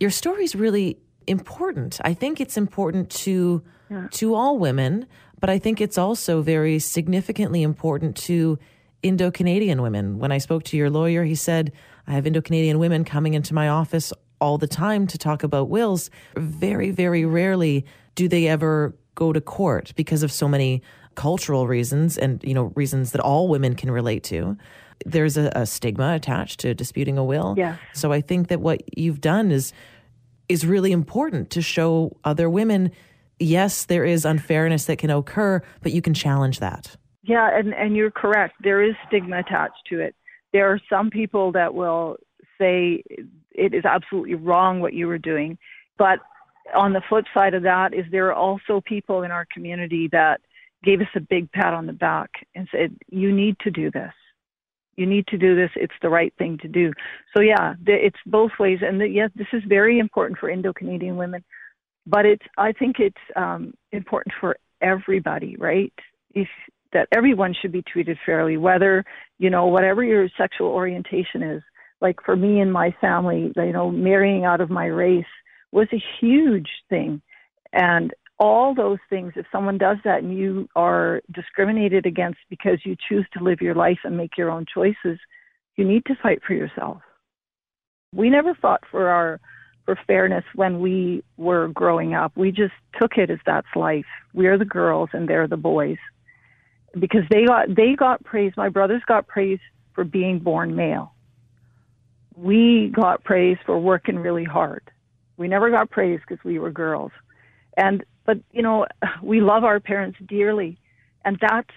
your 0.00 0.10
story 0.10 0.42
is 0.44 0.54
really 0.56 0.98
important. 1.28 2.00
I 2.04 2.12
think 2.14 2.40
it's 2.40 2.56
important 2.56 3.08
to 3.24 3.62
Yeah. 3.88 4.08
to 4.12 4.34
all 4.34 4.58
women, 4.58 5.06
but 5.44 5.50
I 5.50 5.58
think 5.58 5.82
it's 5.82 5.98
also 5.98 6.40
very 6.40 6.78
significantly 6.78 7.62
important 7.62 8.16
to 8.16 8.58
Indo 9.02 9.30
Canadian 9.30 9.82
women. 9.82 10.18
When 10.18 10.32
I 10.32 10.38
spoke 10.38 10.62
to 10.62 10.76
your 10.78 10.88
lawyer, 10.88 11.22
he 11.22 11.34
said, 11.34 11.70
I 12.06 12.12
have 12.12 12.26
Indo 12.26 12.40
Canadian 12.40 12.78
women 12.78 13.04
coming 13.04 13.34
into 13.34 13.52
my 13.52 13.68
office 13.68 14.10
all 14.40 14.56
the 14.56 14.66
time 14.66 15.06
to 15.06 15.18
talk 15.18 15.42
about 15.42 15.68
wills. 15.68 16.08
Very, 16.34 16.92
very 16.92 17.26
rarely 17.26 17.84
do 18.14 18.26
they 18.26 18.48
ever 18.48 18.94
go 19.16 19.34
to 19.34 19.40
court 19.42 19.92
because 19.96 20.22
of 20.22 20.32
so 20.32 20.48
many 20.48 20.80
cultural 21.14 21.66
reasons 21.66 22.16
and, 22.16 22.42
you 22.42 22.54
know, 22.54 22.72
reasons 22.74 23.12
that 23.12 23.20
all 23.20 23.46
women 23.48 23.74
can 23.74 23.90
relate 23.90 24.22
to. 24.22 24.56
There's 25.04 25.36
a, 25.36 25.52
a 25.54 25.66
stigma 25.66 26.14
attached 26.14 26.58
to 26.60 26.72
disputing 26.72 27.18
a 27.18 27.24
will. 27.24 27.52
Yes. 27.58 27.78
So 27.92 28.12
I 28.12 28.22
think 28.22 28.48
that 28.48 28.62
what 28.62 28.80
you've 28.96 29.20
done 29.20 29.52
is 29.52 29.74
is 30.48 30.64
really 30.64 30.92
important 30.92 31.50
to 31.50 31.60
show 31.60 32.16
other 32.24 32.48
women 32.48 32.92
yes, 33.44 33.84
there 33.84 34.04
is 34.04 34.24
unfairness 34.24 34.86
that 34.86 34.98
can 34.98 35.10
occur, 35.10 35.62
but 35.82 35.92
you 35.92 36.02
can 36.02 36.14
challenge 36.14 36.60
that. 36.60 36.96
Yeah, 37.22 37.56
and, 37.56 37.72
and 37.74 37.96
you're 37.96 38.10
correct. 38.10 38.56
There 38.62 38.82
is 38.82 38.94
stigma 39.06 39.38
attached 39.38 39.86
to 39.90 40.00
it. 40.00 40.14
There 40.52 40.70
are 40.70 40.80
some 40.90 41.10
people 41.10 41.52
that 41.52 41.74
will 41.74 42.16
say 42.58 43.02
it 43.52 43.72
is 43.74 43.84
absolutely 43.84 44.34
wrong 44.34 44.80
what 44.80 44.94
you 44.94 45.06
were 45.06 45.18
doing. 45.18 45.58
But 45.96 46.18
on 46.74 46.92
the 46.92 47.02
flip 47.08 47.24
side 47.32 47.54
of 47.54 47.62
that 47.62 47.94
is 47.94 48.04
there 48.10 48.28
are 48.28 48.34
also 48.34 48.80
people 48.84 49.22
in 49.22 49.30
our 49.30 49.46
community 49.52 50.08
that 50.12 50.40
gave 50.82 51.00
us 51.00 51.08
a 51.14 51.20
big 51.20 51.50
pat 51.52 51.72
on 51.72 51.86
the 51.86 51.92
back 51.92 52.30
and 52.54 52.68
said, 52.70 52.96
you 53.08 53.32
need 53.32 53.56
to 53.60 53.70
do 53.70 53.90
this. 53.90 54.12
You 54.96 55.06
need 55.06 55.26
to 55.28 55.38
do 55.38 55.56
this. 55.56 55.70
It's 55.74 55.94
the 56.02 56.08
right 56.08 56.32
thing 56.38 56.58
to 56.58 56.68
do. 56.68 56.92
So 57.34 57.42
yeah, 57.42 57.74
it's 57.86 58.18
both 58.26 58.52
ways. 58.60 58.78
And 58.82 59.00
yes, 59.12 59.30
this 59.34 59.48
is 59.52 59.62
very 59.66 59.98
important 59.98 60.38
for 60.38 60.48
Indo-Canadian 60.48 61.16
women, 61.16 61.42
but 62.06 62.26
it's, 62.26 62.44
I 62.58 62.72
think 62.72 62.96
it's 62.98 63.16
um, 63.36 63.74
important 63.92 64.34
for 64.40 64.56
everybody, 64.80 65.56
right? 65.58 65.92
If 66.34 66.48
that 66.94 67.08
everyone 67.12 67.54
should 67.60 67.72
be 67.72 67.82
treated 67.82 68.16
fairly, 68.24 68.56
whether, 68.56 69.04
you 69.38 69.50
know, 69.50 69.66
whatever 69.66 70.02
your 70.02 70.28
sexual 70.38 70.68
orientation 70.68 71.42
is. 71.42 71.62
Like 72.00 72.16
for 72.24 72.36
me 72.36 72.60
and 72.60 72.72
my 72.72 72.94
family, 73.00 73.52
you 73.56 73.72
know, 73.72 73.90
marrying 73.90 74.44
out 74.44 74.60
of 74.60 74.70
my 74.70 74.86
race 74.86 75.24
was 75.72 75.88
a 75.92 76.02
huge 76.20 76.68
thing. 76.88 77.20
And 77.72 78.12
all 78.38 78.74
those 78.74 78.98
things, 79.10 79.32
if 79.36 79.46
someone 79.50 79.78
does 79.78 79.96
that 80.04 80.22
and 80.22 80.36
you 80.36 80.68
are 80.76 81.20
discriminated 81.32 82.06
against 82.06 82.38
because 82.48 82.78
you 82.84 82.96
choose 83.08 83.26
to 83.32 83.44
live 83.44 83.60
your 83.60 83.74
life 83.74 83.98
and 84.04 84.16
make 84.16 84.36
your 84.36 84.50
own 84.50 84.64
choices, 84.72 85.18
you 85.76 85.84
need 85.84 86.04
to 86.06 86.14
fight 86.22 86.40
for 86.46 86.54
yourself. 86.54 86.98
We 88.14 88.30
never 88.30 88.54
fought 88.54 88.82
for 88.90 89.08
our 89.08 89.40
for 89.84 89.98
fairness 90.06 90.44
when 90.54 90.80
we 90.80 91.22
were 91.36 91.68
growing 91.68 92.14
up. 92.14 92.32
We 92.36 92.50
just 92.50 92.72
took 93.00 93.16
it 93.16 93.30
as 93.30 93.38
that's 93.44 93.66
life. 93.76 94.06
We're 94.32 94.58
the 94.58 94.64
girls 94.64 95.10
and 95.12 95.28
they're 95.28 95.46
the 95.46 95.56
boys. 95.56 95.98
Because 96.98 97.24
they 97.30 97.44
got 97.44 97.74
they 97.74 97.94
got 97.94 98.22
praise. 98.24 98.52
My 98.56 98.68
brothers 98.68 99.02
got 99.06 99.26
praise 99.26 99.58
for 99.94 100.04
being 100.04 100.38
born 100.38 100.76
male. 100.76 101.12
We 102.36 102.88
got 102.88 103.24
praise 103.24 103.58
for 103.66 103.78
working 103.78 104.18
really 104.18 104.44
hard. 104.44 104.82
We 105.36 105.48
never 105.48 105.70
got 105.70 105.90
praise 105.90 106.20
because 106.26 106.42
we 106.44 106.58
were 106.58 106.70
girls. 106.70 107.10
And 107.76 108.04
but 108.24 108.38
you 108.52 108.62
know, 108.62 108.86
we 109.22 109.40
love 109.40 109.64
our 109.64 109.80
parents 109.80 110.18
dearly, 110.26 110.78
and 111.24 111.36
that's 111.40 111.74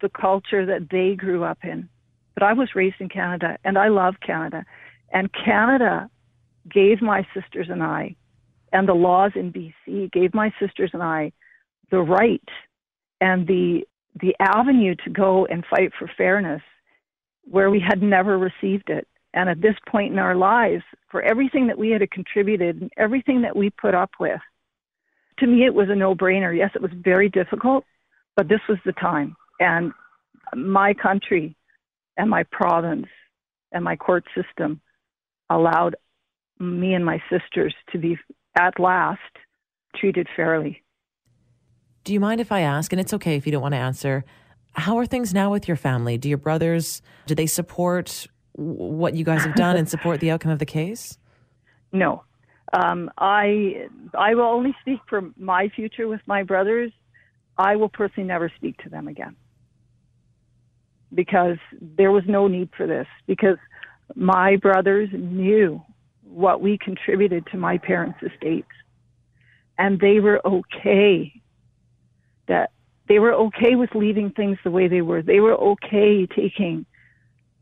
the 0.00 0.10
culture 0.10 0.66
that 0.66 0.90
they 0.90 1.14
grew 1.14 1.42
up 1.42 1.58
in. 1.62 1.88
But 2.34 2.42
I 2.42 2.52
was 2.52 2.74
raised 2.74 3.00
in 3.00 3.08
Canada, 3.08 3.58
and 3.64 3.78
I 3.78 3.88
love 3.88 4.16
Canada, 4.20 4.64
and 5.12 5.32
Canada 5.32 6.10
gave 6.70 7.02
my 7.02 7.26
sisters 7.34 7.68
and 7.70 7.82
I, 7.82 8.16
and 8.72 8.88
the 8.88 8.94
laws 8.94 9.32
in 9.34 9.52
BC 9.52 10.12
gave 10.12 10.34
my 10.34 10.52
sisters 10.60 10.90
and 10.92 11.02
I 11.02 11.32
the 11.90 12.00
right 12.00 12.48
and 13.20 13.46
the 13.46 13.82
the 14.20 14.34
avenue 14.40 14.94
to 15.04 15.10
go 15.10 15.46
and 15.46 15.64
fight 15.70 15.92
for 15.98 16.10
fairness 16.16 16.62
where 17.44 17.70
we 17.70 17.80
had 17.80 18.02
never 18.02 18.38
received 18.38 18.90
it. 18.90 19.06
And 19.32 19.48
at 19.48 19.60
this 19.60 19.76
point 19.88 20.12
in 20.12 20.18
our 20.18 20.34
lives, 20.34 20.82
for 21.10 21.22
everything 21.22 21.68
that 21.68 21.78
we 21.78 21.90
had 21.90 22.08
contributed 22.10 22.80
and 22.80 22.90
everything 22.96 23.42
that 23.42 23.54
we 23.54 23.70
put 23.70 23.94
up 23.94 24.10
with, 24.18 24.40
to 25.38 25.46
me 25.46 25.64
it 25.64 25.74
was 25.74 25.88
a 25.88 25.94
no 25.94 26.14
brainer. 26.14 26.56
Yes, 26.56 26.70
it 26.74 26.82
was 26.82 26.90
very 26.94 27.28
difficult, 27.28 27.84
but 28.36 28.48
this 28.48 28.60
was 28.68 28.78
the 28.84 28.92
time. 28.92 29.36
And 29.60 29.92
my 30.54 30.92
country 30.94 31.56
and 32.16 32.28
my 32.28 32.42
province 32.50 33.06
and 33.72 33.84
my 33.84 33.94
court 33.94 34.24
system 34.34 34.80
allowed 35.48 35.94
me 36.60 36.94
and 36.94 37.04
my 37.04 37.20
sisters 37.30 37.74
to 37.90 37.98
be 37.98 38.18
at 38.58 38.78
last 38.78 39.20
treated 39.96 40.28
fairly. 40.36 40.82
Do 42.04 42.12
you 42.12 42.20
mind 42.20 42.40
if 42.40 42.52
I 42.52 42.60
ask? 42.60 42.92
And 42.92 43.00
it's 43.00 43.12
okay 43.14 43.36
if 43.36 43.46
you 43.46 43.52
don't 43.52 43.62
want 43.62 43.72
to 43.72 43.78
answer. 43.78 44.24
How 44.72 44.98
are 44.98 45.06
things 45.06 45.34
now 45.34 45.50
with 45.50 45.66
your 45.66 45.76
family? 45.76 46.16
Do 46.16 46.28
your 46.28 46.38
brothers 46.38 47.02
do 47.26 47.34
they 47.34 47.46
support 47.46 48.26
what 48.52 49.14
you 49.14 49.24
guys 49.24 49.44
have 49.44 49.54
done 49.54 49.76
and 49.76 49.88
support 49.88 50.20
the 50.20 50.30
outcome 50.30 50.52
of 50.52 50.58
the 50.58 50.66
case? 50.66 51.18
No. 51.92 52.24
Um, 52.72 53.10
I 53.18 53.86
I 54.16 54.34
will 54.34 54.44
only 54.44 54.76
speak 54.80 55.00
for 55.08 55.22
my 55.36 55.68
future 55.74 56.06
with 56.06 56.20
my 56.26 56.44
brothers. 56.44 56.92
I 57.58 57.76
will 57.76 57.88
personally 57.88 58.28
never 58.28 58.50
speak 58.56 58.76
to 58.78 58.88
them 58.88 59.08
again 59.08 59.36
because 61.12 61.58
there 61.80 62.12
was 62.12 62.22
no 62.28 62.46
need 62.46 62.70
for 62.76 62.86
this. 62.86 63.06
Because 63.26 63.58
my 64.14 64.56
brothers 64.56 65.08
knew 65.12 65.82
what 66.30 66.60
we 66.60 66.78
contributed 66.78 67.46
to 67.48 67.56
my 67.56 67.78
parents' 67.78 68.18
estates, 68.22 68.68
and 69.78 69.98
they 70.00 70.20
were 70.20 70.40
okay 70.46 71.32
that 72.46 72.70
they 73.08 73.18
were 73.18 73.32
okay 73.32 73.74
with 73.74 73.94
leaving 73.94 74.30
things 74.30 74.58
the 74.62 74.70
way 74.70 74.88
they 74.88 75.02
were. 75.02 75.22
They 75.22 75.40
were 75.40 75.54
okay 75.54 76.26
taking 76.26 76.86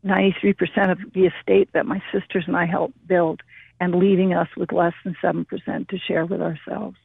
93% 0.05 0.91
of 0.91 0.99
the 1.13 1.25
estate 1.25 1.69
that 1.73 1.85
my 1.85 2.01
sisters 2.13 2.43
and 2.47 2.55
I 2.55 2.65
helped 2.65 3.07
build 3.07 3.41
and 3.79 3.95
leaving 3.95 4.33
us 4.33 4.47
with 4.55 4.71
less 4.71 4.93
than 5.03 5.15
7% 5.23 5.87
to 5.87 5.97
share 5.97 6.25
with 6.25 6.41
ourselves. 6.41 6.97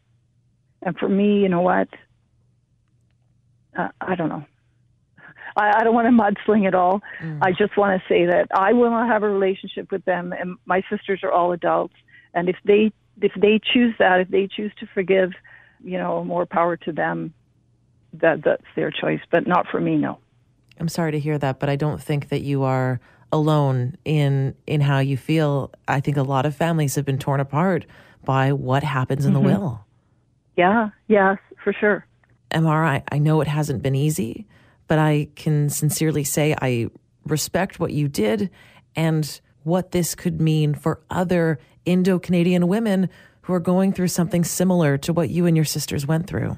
And 0.82 0.96
for 0.98 1.08
me, 1.08 1.40
you 1.40 1.48
know 1.48 1.62
what? 1.62 1.88
Uh, 3.76 3.88
I 4.00 4.14
don't 4.14 4.28
know. 4.28 4.44
I, 5.56 5.80
I 5.80 5.84
don't 5.84 5.94
want 5.94 6.06
to 6.06 6.12
mudsling 6.12 6.66
at 6.66 6.74
all. 6.74 7.02
Mm. 7.20 7.38
I 7.42 7.52
just 7.52 7.76
want 7.76 8.00
to 8.00 8.08
say 8.08 8.26
that 8.26 8.48
I 8.54 8.72
will 8.72 8.90
not 8.90 9.08
have 9.08 9.22
a 9.22 9.28
relationship 9.28 9.90
with 9.90 10.04
them, 10.04 10.32
and 10.32 10.56
my 10.66 10.82
sisters 10.90 11.20
are 11.22 11.32
all 11.32 11.52
adults. 11.52 11.94
And 12.34 12.48
if 12.48 12.56
they 12.64 12.92
if 13.20 13.32
they 13.36 13.60
choose 13.72 13.94
that, 13.98 14.20
if 14.20 14.28
they 14.28 14.48
choose 14.48 14.72
to 14.80 14.86
forgive, 14.92 15.32
you 15.82 15.98
know, 15.98 16.24
more 16.24 16.46
power 16.46 16.76
to 16.78 16.92
them. 16.92 17.34
That 18.14 18.44
that's 18.44 18.64
their 18.76 18.92
choice, 18.92 19.20
but 19.30 19.46
not 19.46 19.66
for 19.68 19.80
me. 19.80 19.96
No. 19.96 20.18
I'm 20.78 20.88
sorry 20.88 21.12
to 21.12 21.18
hear 21.18 21.38
that, 21.38 21.58
but 21.58 21.68
I 21.68 21.76
don't 21.76 22.00
think 22.00 22.28
that 22.28 22.42
you 22.42 22.62
are 22.62 23.00
alone 23.32 23.96
in 24.04 24.54
in 24.66 24.80
how 24.80 25.00
you 25.00 25.16
feel. 25.16 25.72
I 25.88 26.00
think 26.00 26.16
a 26.16 26.22
lot 26.22 26.46
of 26.46 26.54
families 26.54 26.94
have 26.94 27.04
been 27.04 27.18
torn 27.18 27.40
apart 27.40 27.86
by 28.24 28.52
what 28.52 28.82
happens 28.84 29.26
in 29.26 29.32
mm-hmm. 29.32 29.42
the 29.42 29.54
will. 29.54 29.84
Yeah, 30.56 30.90
yes, 31.08 31.38
for 31.62 31.72
sure. 31.72 32.06
Amar, 32.52 32.84
I, 32.84 33.02
I 33.10 33.18
know 33.18 33.40
it 33.40 33.48
hasn't 33.48 33.82
been 33.82 33.96
easy, 33.96 34.46
but 34.94 35.00
I 35.00 35.26
can 35.34 35.70
sincerely 35.70 36.22
say 36.22 36.54
I 36.62 36.86
respect 37.26 37.80
what 37.80 37.92
you 37.92 38.06
did 38.06 38.48
and 38.94 39.40
what 39.64 39.90
this 39.90 40.14
could 40.14 40.40
mean 40.40 40.72
for 40.72 41.00
other 41.10 41.58
Indo 41.84 42.20
Canadian 42.20 42.68
women 42.68 43.08
who 43.42 43.54
are 43.54 43.58
going 43.58 43.92
through 43.92 44.06
something 44.06 44.44
similar 44.44 44.96
to 44.98 45.12
what 45.12 45.30
you 45.30 45.46
and 45.46 45.56
your 45.56 45.64
sisters 45.64 46.06
went 46.06 46.28
through. 46.28 46.56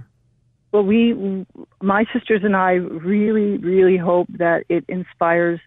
Well, 0.71 0.83
we, 0.83 1.47
my 1.81 2.05
sisters 2.13 2.43
and 2.45 2.55
I, 2.55 2.73
really, 2.73 3.57
really 3.57 3.97
hope 3.97 4.27
that 4.37 4.65
it 4.69 4.85
inspires 4.87 5.59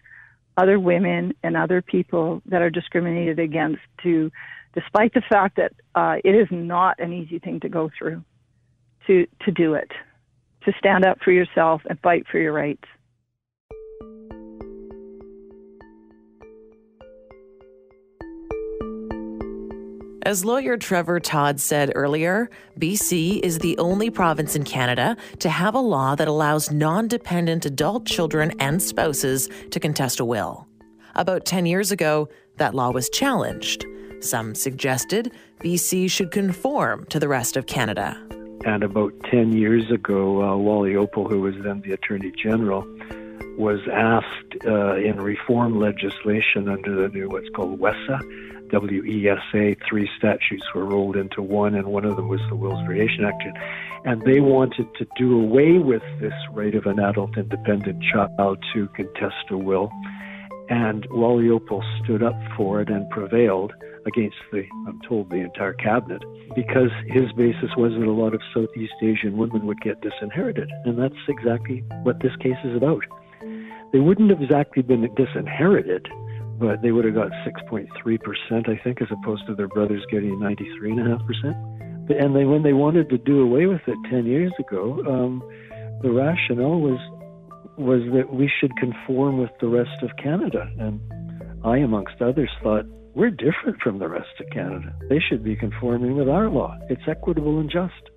other 0.56 0.78
women 0.78 1.34
and 1.42 1.56
other 1.56 1.82
people 1.82 2.40
that 2.46 2.62
are 2.62 2.70
discriminated 2.70 3.40
against 3.40 3.82
to, 4.04 4.30
despite 4.74 5.12
the 5.12 5.22
fact 5.28 5.56
that 5.56 5.72
uh, 5.96 6.18
it 6.22 6.36
is 6.36 6.46
not 6.52 7.00
an 7.00 7.12
easy 7.12 7.40
thing 7.40 7.58
to 7.58 7.68
go 7.68 7.90
through, 7.98 8.22
to 9.08 9.26
to 9.44 9.50
do 9.50 9.74
it, 9.74 9.90
to 10.64 10.72
stand 10.78 11.04
up 11.04 11.18
for 11.22 11.32
yourself 11.32 11.82
and 11.88 11.98
fight 12.00 12.26
for 12.30 12.38
your 12.38 12.52
rights. 12.52 12.84
As 20.30 20.44
lawyer 20.44 20.76
Trevor 20.76 21.18
Todd 21.18 21.58
said 21.58 21.90
earlier, 21.94 22.50
BC 22.78 23.40
is 23.42 23.58
the 23.58 23.76
only 23.78 24.10
province 24.10 24.54
in 24.54 24.64
Canada 24.64 25.16
to 25.38 25.48
have 25.48 25.74
a 25.74 25.80
law 25.80 26.14
that 26.14 26.28
allows 26.28 26.70
non 26.70 27.08
dependent 27.08 27.64
adult 27.64 28.06
children 28.06 28.52
and 28.60 28.82
spouses 28.82 29.48
to 29.70 29.80
contest 29.80 30.20
a 30.20 30.24
will. 30.24 30.68
About 31.16 31.46
10 31.46 31.66
years 31.66 31.90
ago, 31.90 32.28
that 32.58 32.74
law 32.74 32.90
was 32.90 33.08
challenged. 33.08 33.86
Some 34.20 34.54
suggested 34.54 35.32
BC 35.60 36.10
should 36.10 36.30
conform 36.30 37.06
to 37.06 37.18
the 37.18 37.26
rest 37.26 37.56
of 37.56 37.66
Canada. 37.66 38.29
And 38.64 38.82
about 38.82 39.12
10 39.30 39.52
years 39.52 39.90
ago, 39.90 40.42
uh, 40.42 40.56
Wally 40.56 40.92
Oppal, 40.92 41.28
who 41.28 41.40
was 41.40 41.54
then 41.62 41.80
the 41.80 41.92
Attorney 41.92 42.32
General, 42.32 42.86
was 43.56 43.80
asked 43.92 44.66
uh, 44.66 44.96
in 44.96 45.16
reform 45.16 45.78
legislation 45.78 46.68
under 46.68 46.94
the 47.02 47.08
new 47.08 47.28
what's 47.28 47.48
called 47.50 47.78
WESA 47.80 48.20
WESA, 48.70 49.76
three 49.88 50.08
statutes 50.16 50.64
were 50.74 50.84
rolled 50.84 51.16
into 51.16 51.42
one, 51.42 51.74
and 51.74 51.86
one 51.86 52.04
of 52.04 52.16
them 52.16 52.28
was 52.28 52.40
the 52.48 52.56
Wills 52.56 52.80
Variation 52.86 53.24
Act. 53.24 53.42
And 54.04 54.22
they 54.22 54.40
wanted 54.40 54.86
to 54.96 55.06
do 55.16 55.40
away 55.40 55.78
with 55.78 56.02
this 56.20 56.32
right 56.52 56.74
of 56.74 56.86
an 56.86 56.98
adult 56.98 57.36
independent 57.36 58.02
child 58.02 58.58
to 58.72 58.88
contest 58.88 59.50
a 59.50 59.58
will. 59.58 59.90
And 60.68 61.06
Wally 61.10 61.48
Oppal 61.48 61.82
stood 62.02 62.22
up 62.22 62.36
for 62.56 62.80
it 62.80 62.88
and 62.88 63.08
prevailed 63.10 63.72
against 64.10 64.36
the, 64.52 64.64
I'm 64.86 65.00
told, 65.08 65.30
the 65.30 65.36
entire 65.36 65.74
cabinet, 65.74 66.22
because 66.54 66.90
his 67.06 67.32
basis 67.32 67.70
was 67.76 67.92
that 67.92 68.06
a 68.06 68.12
lot 68.12 68.34
of 68.34 68.40
Southeast 68.54 68.94
Asian 69.02 69.36
women 69.36 69.66
would 69.66 69.80
get 69.80 70.00
disinherited. 70.00 70.70
And 70.84 70.98
that's 70.98 71.22
exactly 71.28 71.84
what 72.02 72.20
this 72.20 72.34
case 72.36 72.60
is 72.64 72.76
about. 72.76 73.04
They 73.92 74.00
wouldn't 74.00 74.30
have 74.30 74.42
exactly 74.42 74.82
been 74.82 75.08
disinherited 75.14 76.08
but 76.60 76.82
they 76.82 76.92
would 76.92 77.06
have 77.06 77.14
got 77.14 77.30
6.3%, 77.46 77.88
I 78.68 78.78
think, 78.84 79.00
as 79.00 79.08
opposed 79.10 79.46
to 79.46 79.54
their 79.54 79.66
brothers 79.66 80.04
getting 80.10 80.36
93.5%. 80.38 81.80
And 82.20 82.36
they, 82.36 82.44
when 82.44 82.62
they 82.62 82.74
wanted 82.74 83.08
to 83.08 83.18
do 83.18 83.40
away 83.40 83.64
with 83.64 83.80
it 83.86 83.96
10 84.10 84.26
years 84.26 84.52
ago, 84.58 85.02
um, 85.08 85.42
the 86.02 86.10
rationale 86.10 86.80
was 86.80 86.98
was 87.78 88.02
that 88.12 88.34
we 88.34 88.50
should 88.60 88.76
conform 88.76 89.38
with 89.38 89.50
the 89.60 89.68
rest 89.68 90.02
of 90.02 90.10
Canada. 90.22 90.68
And 90.78 91.00
I, 91.64 91.78
amongst 91.78 92.20
others, 92.20 92.50
thought 92.62 92.84
we're 93.14 93.30
different 93.30 93.80
from 93.82 93.98
the 93.98 94.08
rest 94.08 94.28
of 94.40 94.48
Canada. 94.50 94.94
They 95.08 95.20
should 95.20 95.42
be 95.42 95.56
conforming 95.56 96.16
with 96.16 96.28
our 96.28 96.48
law. 96.48 96.76
It's 96.88 97.02
equitable 97.06 97.58
and 97.58 97.70
just. 97.70 98.10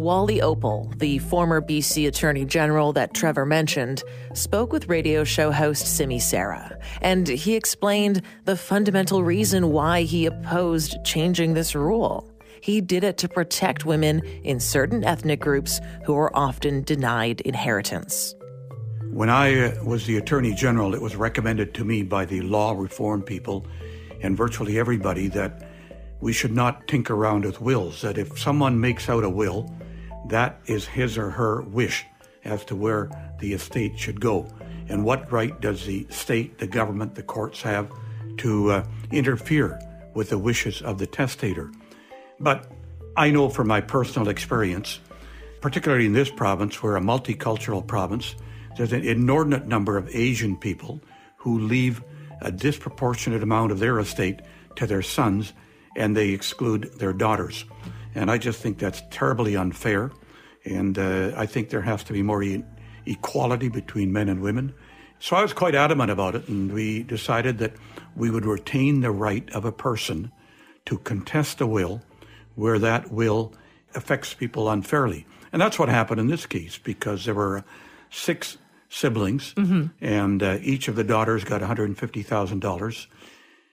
Wally 0.00 0.38
Oppal, 0.38 0.98
the 0.98 1.18
former 1.18 1.60
BC 1.60 2.08
Attorney 2.08 2.46
General 2.46 2.94
that 2.94 3.12
Trevor 3.12 3.44
mentioned, 3.44 4.02
spoke 4.32 4.72
with 4.72 4.88
radio 4.88 5.24
show 5.24 5.52
host 5.52 5.86
Simi 5.86 6.18
Sara, 6.18 6.78
and 7.02 7.28
he 7.28 7.54
explained 7.54 8.22
the 8.44 8.56
fundamental 8.56 9.22
reason 9.22 9.72
why 9.72 10.02
he 10.02 10.24
opposed 10.24 10.96
changing 11.04 11.52
this 11.52 11.74
rule. 11.74 12.30
He 12.62 12.80
did 12.80 13.04
it 13.04 13.18
to 13.18 13.28
protect 13.28 13.84
women 13.84 14.20
in 14.42 14.58
certain 14.58 15.04
ethnic 15.04 15.40
groups 15.40 15.80
who 16.04 16.16
are 16.16 16.34
often 16.34 16.82
denied 16.82 17.42
inheritance. 17.42 18.34
When 19.12 19.28
I 19.28 19.72
uh, 19.72 19.84
was 19.84 20.06
the 20.06 20.18
Attorney 20.18 20.54
General, 20.54 20.94
it 20.94 21.02
was 21.02 21.16
recommended 21.16 21.74
to 21.74 21.84
me 21.84 22.04
by 22.04 22.24
the 22.24 22.42
law 22.42 22.72
reform 22.72 23.22
people 23.22 23.66
and 24.22 24.36
virtually 24.36 24.78
everybody 24.78 25.26
that 25.28 25.68
we 26.20 26.32
should 26.32 26.52
not 26.52 26.86
tinker 26.86 27.16
around 27.16 27.44
with 27.44 27.60
wills, 27.60 28.02
that 28.02 28.18
if 28.18 28.38
someone 28.38 28.80
makes 28.80 29.08
out 29.08 29.24
a 29.24 29.28
will, 29.28 29.68
that 30.28 30.60
is 30.66 30.86
his 30.86 31.18
or 31.18 31.28
her 31.30 31.62
wish 31.62 32.06
as 32.44 32.64
to 32.66 32.76
where 32.76 33.10
the 33.40 33.52
estate 33.52 33.98
should 33.98 34.20
go. 34.20 34.46
And 34.88 35.04
what 35.04 35.30
right 35.32 35.60
does 35.60 35.86
the 35.86 36.06
state, 36.08 36.58
the 36.58 36.68
government, 36.68 37.16
the 37.16 37.24
courts 37.24 37.60
have 37.62 37.90
to 38.38 38.70
uh, 38.70 38.86
interfere 39.10 39.80
with 40.14 40.30
the 40.30 40.38
wishes 40.38 40.82
of 40.82 40.98
the 40.98 41.06
testator? 41.08 41.72
But 42.38 42.70
I 43.16 43.32
know 43.32 43.48
from 43.48 43.66
my 43.66 43.80
personal 43.80 44.28
experience, 44.28 45.00
particularly 45.60 46.06
in 46.06 46.12
this 46.12 46.30
province, 46.30 46.80
we're 46.80 46.96
a 46.96 47.00
multicultural 47.00 47.84
province, 47.84 48.36
there's 48.80 48.94
an 48.94 49.04
inordinate 49.04 49.66
number 49.66 49.98
of 49.98 50.08
Asian 50.16 50.56
people 50.56 51.02
who 51.36 51.58
leave 51.58 52.02
a 52.40 52.50
disproportionate 52.50 53.42
amount 53.42 53.72
of 53.72 53.78
their 53.78 53.98
estate 53.98 54.40
to 54.76 54.86
their 54.86 55.02
sons 55.02 55.52
and 55.96 56.16
they 56.16 56.30
exclude 56.30 56.90
their 56.94 57.12
daughters. 57.12 57.66
And 58.14 58.30
I 58.30 58.38
just 58.38 58.58
think 58.58 58.78
that's 58.78 59.02
terribly 59.10 59.54
unfair. 59.54 60.12
And 60.64 60.98
uh, 60.98 61.32
I 61.36 61.44
think 61.44 61.68
there 61.68 61.82
has 61.82 62.02
to 62.04 62.14
be 62.14 62.22
more 62.22 62.42
e- 62.42 62.64
equality 63.04 63.68
between 63.68 64.14
men 64.14 64.30
and 64.30 64.40
women. 64.40 64.72
So 65.18 65.36
I 65.36 65.42
was 65.42 65.52
quite 65.52 65.74
adamant 65.74 66.10
about 66.10 66.34
it, 66.34 66.48
and 66.48 66.72
we 66.72 67.02
decided 67.02 67.58
that 67.58 67.74
we 68.16 68.30
would 68.30 68.46
retain 68.46 69.02
the 69.02 69.10
right 69.10 69.46
of 69.50 69.66
a 69.66 69.72
person 69.72 70.32
to 70.86 70.96
contest 70.96 71.60
a 71.60 71.66
will 71.66 72.00
where 72.54 72.78
that 72.78 73.12
will 73.12 73.52
affects 73.94 74.32
people 74.32 74.70
unfairly. 74.70 75.26
And 75.52 75.60
that's 75.60 75.78
what 75.78 75.90
happened 75.90 76.18
in 76.18 76.28
this 76.28 76.46
case 76.46 76.78
because 76.78 77.26
there 77.26 77.34
were 77.34 77.62
six 78.08 78.56
siblings, 78.90 79.54
mm-hmm. 79.54 79.86
and 80.04 80.42
uh, 80.42 80.58
each 80.60 80.88
of 80.88 80.96
the 80.96 81.04
daughters 81.04 81.44
got 81.44 81.62
$150,000, 81.62 83.06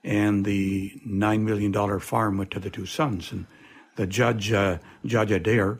and 0.04 0.46
the 0.46 1.02
$9 1.06 1.42
million 1.42 2.00
farm 2.00 2.38
went 2.38 2.52
to 2.52 2.60
the 2.60 2.70
two 2.70 2.86
sons. 2.86 3.32
And 3.32 3.48
the 3.96 4.08
judge, 4.08 4.54
uh, 4.54 4.78
Judge 5.06 5.32
Adair, 5.32 5.80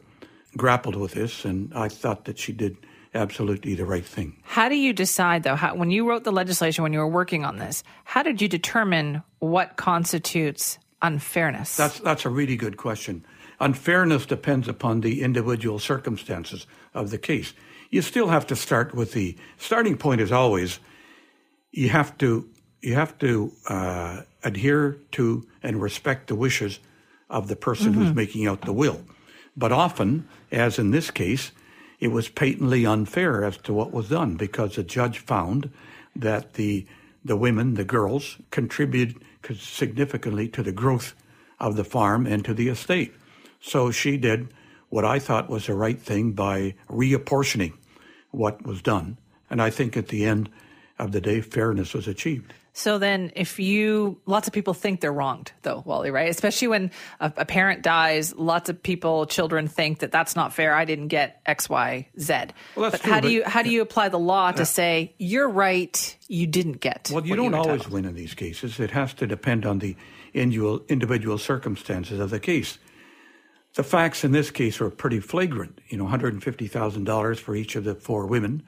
grappled 0.58 0.96
with 0.96 1.14
this, 1.14 1.46
and 1.46 1.72
I 1.74 1.88
thought 1.88 2.26
that 2.26 2.40
she 2.40 2.52
did 2.52 2.78
absolutely 3.14 3.76
the 3.76 3.86
right 3.86 4.06
thing. 4.06 4.38
How 4.44 4.70
do 4.70 4.76
you 4.76 4.92
decide, 4.92 5.44
though, 5.44 5.56
how, 5.56 5.76
when 5.76 5.92
you 5.92 6.10
wrote 6.10 6.24
the 6.24 6.32
legislation, 6.32 6.84
when 6.84 6.92
you 6.92 7.00
were 7.00 7.08
working 7.08 7.46
on 7.46 7.58
this, 7.58 7.84
how 8.04 8.24
did 8.24 8.42
you 8.42 8.48
determine 8.48 9.22
what 9.40 9.78
constitutes 9.78 10.80
unfairness? 11.02 11.78
That's, 11.78 12.00
that's 12.00 12.26
a 12.26 12.30
really 12.30 12.58
good 12.58 12.78
question. 12.78 13.24
Unfairness 13.60 14.26
depends 14.26 14.68
upon 14.68 15.02
the 15.02 15.22
individual 15.22 15.80
circumstances 15.80 16.68
of 16.94 17.12
the 17.12 17.18
case. 17.18 17.54
You 17.90 18.02
still 18.02 18.28
have 18.28 18.48
to 18.48 18.56
start 18.56 18.94
with 18.94 19.14
the 19.14 19.38
starting 19.58 19.98
point 19.98 20.22
is 20.22 20.32
always 20.32 20.80
you 21.72 21.90
have 21.90 22.18
to 22.18 22.50
you 22.82 22.94
have 22.94 23.18
to 23.20 23.52
uh, 23.68 24.22
adhere 24.44 24.98
to 25.12 25.48
and 25.64 25.82
respect 25.82 26.28
the 26.28 26.36
wishes 26.36 26.80
of 27.30 27.48
the 27.48 27.56
person 27.56 27.92
mm-hmm. 27.92 28.04
who's 28.04 28.16
making 28.16 28.48
out 28.48 28.62
the 28.62 28.74
will. 28.74 29.02
But 29.56 29.72
often, 29.72 30.28
as 30.52 30.78
in 30.78 30.92
this 30.92 31.12
case, 31.12 31.52
it 32.00 32.10
was 32.10 32.30
patently 32.30 32.86
unfair 32.86 33.44
as 33.44 33.58
to 33.58 33.74
what 33.74 33.92
was 33.92 34.10
done 34.10 34.36
because 34.36 34.76
the 34.76 34.84
judge 34.84 35.20
found 35.20 35.72
that 36.16 36.54
the 36.54 36.86
the 37.26 37.36
women, 37.36 37.74
the 37.74 37.84
girls, 37.84 38.38
contributed 38.52 39.22
significantly 39.56 40.48
to 40.48 40.64
the 40.64 40.72
growth 40.72 41.14
of 41.60 41.76
the 41.76 41.84
farm 41.84 42.26
and 42.26 42.46
to 42.46 42.54
the 42.54 42.70
estate. 42.70 43.14
So 43.60 43.92
she 43.92 44.18
did 44.18 44.54
what 44.90 45.06
I 45.06 45.20
thought 45.20 45.50
was 45.50 45.68
the 45.68 45.74
right 45.74 46.00
thing 46.00 46.32
by 46.32 46.76
reapportioning 46.90 47.74
what 48.32 48.66
was 48.66 48.82
done. 48.82 49.18
And 49.50 49.62
I 49.62 49.70
think 49.70 49.98
at 49.98 50.10
the 50.10 50.26
end 50.26 50.50
of 51.00 51.12
the 51.12 51.22
day, 51.22 51.42
fairness 51.42 51.94
was 51.94 52.08
achieved. 52.08 52.54
So 52.74 53.00
then, 53.00 53.32
if 53.36 53.58
you, 53.58 54.22
lots 54.28 54.48
of 54.48 54.54
people 54.54 54.76
think 54.76 55.02
they're 55.02 55.12
wronged, 55.12 55.52
though, 55.64 55.82
Wally, 55.84 56.12
right? 56.12 56.30
Especially 56.30 56.68
when 56.68 56.92
a, 57.20 57.34
a, 57.38 57.44
parent 57.44 57.82
dies, 57.82 58.36
lots 58.36 58.70
of 58.70 58.84
people, 58.84 59.26
children 59.26 59.68
think 59.68 60.00
that 60.00 60.12
that's 60.12 60.36
not 60.36 60.54
fair. 60.54 60.76
I 60.76 60.86
didn't 60.86 61.08
get 61.08 61.42
X, 61.48 61.70
Y, 61.72 62.08
Z. 62.20 62.34
Well, 62.76 62.92
but 62.92 63.02
true, 63.02 63.12
how 63.12 63.20
do 63.20 63.30
you 63.30 63.44
how 63.46 63.64
do 63.64 63.72
you 63.72 63.82
apply 63.82 64.10
the 64.10 64.20
law 64.20 64.52
to 64.52 64.62
uh, 64.62 64.66
say 64.66 65.16
you're 65.18 65.50
right, 65.50 66.18
you 66.28 66.46
didn't 66.46 66.80
get? 66.80 67.10
Well, 67.12 67.26
you 67.26 67.36
don't 67.36 67.52
you 67.52 67.58
always 67.58 67.90
win 67.90 68.06
in 68.06 68.14
these 68.14 68.36
cases. 68.36 68.80
It 68.80 68.92
has 68.92 69.12
to 69.16 69.26
depend 69.26 69.66
on 69.66 69.80
the 69.80 69.96
individual 70.36 70.86
individual 70.88 71.40
circumstances 71.40 72.20
of 72.20 72.30
the 72.30 72.40
case. 72.40 72.78
The 73.78 73.84
facts 73.84 74.24
in 74.24 74.32
this 74.32 74.50
case 74.50 74.82
are 74.82 74.90
pretty 74.90 75.20
flagrant. 75.20 75.82
You 75.88 76.00
know, 76.00 76.06
one 76.06 76.10
hundred 76.10 76.34
and 76.34 76.44
fifty 76.44 76.66
thousand 76.66 77.04
dollars 77.04 77.40
for 77.40 77.56
each 77.56 77.76
of 77.76 77.84
the 77.84 77.94
four 77.94 78.26
women, 78.26 78.64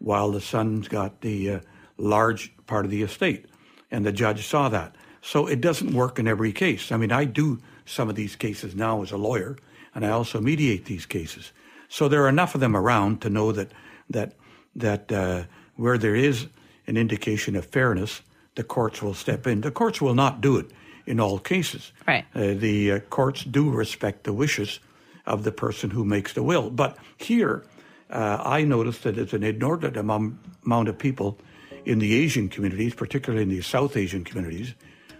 while 0.00 0.32
the 0.32 0.40
son's 0.40 0.88
got 0.88 1.20
the 1.20 1.50
uh, 1.50 1.60
large 1.96 2.52
part 2.66 2.84
of 2.84 2.90
the 2.90 3.04
estate. 3.04 3.46
And 3.92 4.04
the 4.04 4.10
judge 4.10 4.48
saw 4.48 4.68
that. 4.68 4.96
So 5.22 5.46
it 5.46 5.60
doesn't 5.60 5.94
work 5.94 6.18
in 6.18 6.26
every 6.26 6.50
case. 6.50 6.90
I 6.90 6.96
mean, 6.96 7.12
I 7.12 7.24
do 7.24 7.60
some 7.86 8.08
of 8.08 8.16
these 8.16 8.34
cases 8.34 8.74
now 8.74 9.00
as 9.00 9.12
a 9.12 9.16
lawyer, 9.16 9.56
and 9.94 10.04
I 10.04 10.08
also 10.08 10.40
mediate 10.40 10.86
these 10.86 11.06
cases. 11.06 11.52
So 11.88 12.08
there 12.08 12.24
are 12.24 12.28
enough 12.28 12.56
of 12.56 12.60
them 12.60 12.76
around 12.76 13.20
to 13.20 13.30
know 13.30 13.52
that 13.52 13.70
that 14.10 14.32
that 14.74 15.12
uh, 15.12 15.44
where 15.76 15.98
there 15.98 16.16
is 16.16 16.48
an 16.88 16.96
indication 16.96 17.54
of 17.54 17.64
fairness, 17.64 18.22
the 18.56 18.64
courts 18.64 19.02
will 19.02 19.14
step 19.14 19.46
in. 19.46 19.60
The 19.60 19.70
courts 19.70 20.00
will 20.00 20.16
not 20.16 20.40
do 20.40 20.56
it 20.56 20.72
in 21.08 21.18
all 21.18 21.38
cases. 21.38 21.92
Right. 22.06 22.26
Uh, 22.34 22.52
the 22.54 22.92
uh, 22.92 22.98
courts 23.00 23.42
do 23.42 23.70
respect 23.70 24.24
the 24.24 24.32
wishes 24.32 24.78
of 25.24 25.42
the 25.42 25.52
person 25.52 25.90
who 25.90 26.04
makes 26.04 26.34
the 26.34 26.42
will. 26.42 26.68
But 26.68 26.98
here, 27.16 27.64
uh, 28.10 28.42
I 28.44 28.62
noticed 28.64 29.04
that 29.04 29.16
it's 29.16 29.32
an 29.32 29.42
inordinate 29.42 29.96
amount 29.96 30.88
of 30.88 30.98
people 30.98 31.38
in 31.86 31.98
the 31.98 32.14
Asian 32.14 32.50
communities, 32.50 32.94
particularly 32.94 33.42
in 33.42 33.48
the 33.48 33.62
South 33.62 33.96
Asian 33.96 34.22
communities, 34.22 34.74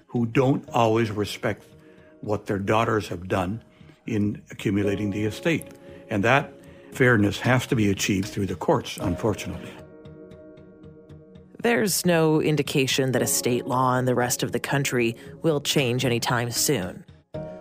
who 0.09 0.27
don't 0.27 0.68
always 0.68 1.11
respect 1.11 1.64
what 2.20 2.46
their 2.46 2.59
daughters 2.59 3.09
have 3.09 3.27
done 3.27 3.62
in 4.07 4.42
accumulating 4.51 5.11
the 5.11 5.24
estate. 5.24 5.68
And 6.11 6.22
that 6.24 6.53
fairness 6.92 7.40
has 7.40 7.66
to 7.68 7.77
be 7.77 7.90
achieved 7.90 8.29
through 8.29 8.46
the 8.46 8.57
courts, 8.57 8.98
unfortunately. 9.01 9.72
There's 11.61 12.07
no 12.07 12.40
indication 12.40 13.11
that 13.12 13.23
a 13.23 13.27
state 13.27 13.66
law 13.66 13.97
in 13.99 14.05
the 14.05 14.14
rest 14.14 14.44
of 14.44 14.53
the 14.53 14.61
country 14.61 15.16
will 15.42 15.61
change 15.61 16.05
anytime 16.05 16.53
soon. 16.53 17.05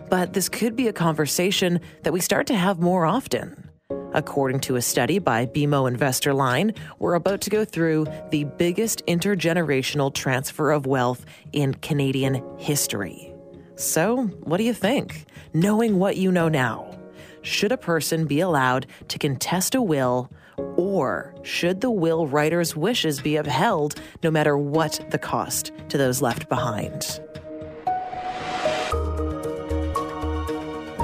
But 0.08 0.34
this 0.34 0.50
could 0.50 0.76
be 0.76 0.88
a 0.88 0.94
conversation 0.94 1.80
that 2.04 2.14
we 2.14 2.20
start 2.20 2.46
to 2.48 2.56
have 2.56 2.80
more 2.80 3.08
often. 3.08 3.70
According 4.14 4.60
to 4.62 4.76
a 4.76 4.84
study 4.84 5.18
by 5.18 5.48
BMO 5.48 5.88
Investor 5.88 6.36
Line, 6.36 6.76
we're 7.00 7.16
about 7.16 7.42
to 7.42 7.50
go 7.50 7.66
through 7.66 8.06
the 8.30 8.44
biggest 8.44 9.04
intergenerational 9.08 10.14
transfer 10.14 10.72
of 10.72 10.86
wealth 10.86 11.26
in 11.52 11.74
Canadian 11.74 12.44
history. 12.60 13.34
So, 13.78 14.26
what 14.44 14.58
do 14.58 14.64
you 14.64 14.74
think? 14.76 15.26
Knowing 15.56 15.98
what 15.98 16.18
you 16.18 16.32
know 16.32 16.50
now, 16.50 16.96
should 17.42 17.72
a 17.72 17.78
person 17.78 18.28
be 18.28 18.42
allowed 18.42 18.86
to 19.08 19.18
contest 19.18 19.74
a 19.74 19.82
will, 19.82 20.32
or 20.78 21.34
should 21.44 21.82
the 21.82 21.92
will 21.92 22.28
writer's 22.28 22.76
wishes 22.76 23.20
be 23.20 23.36
upheld 23.36 24.00
no 24.24 24.32
matter 24.32 24.58
what 24.58 25.06
the 25.10 25.18
cost 25.18 25.72
to 25.90 25.98
those 25.98 26.22
left 26.22 26.48
behind? 26.48 27.20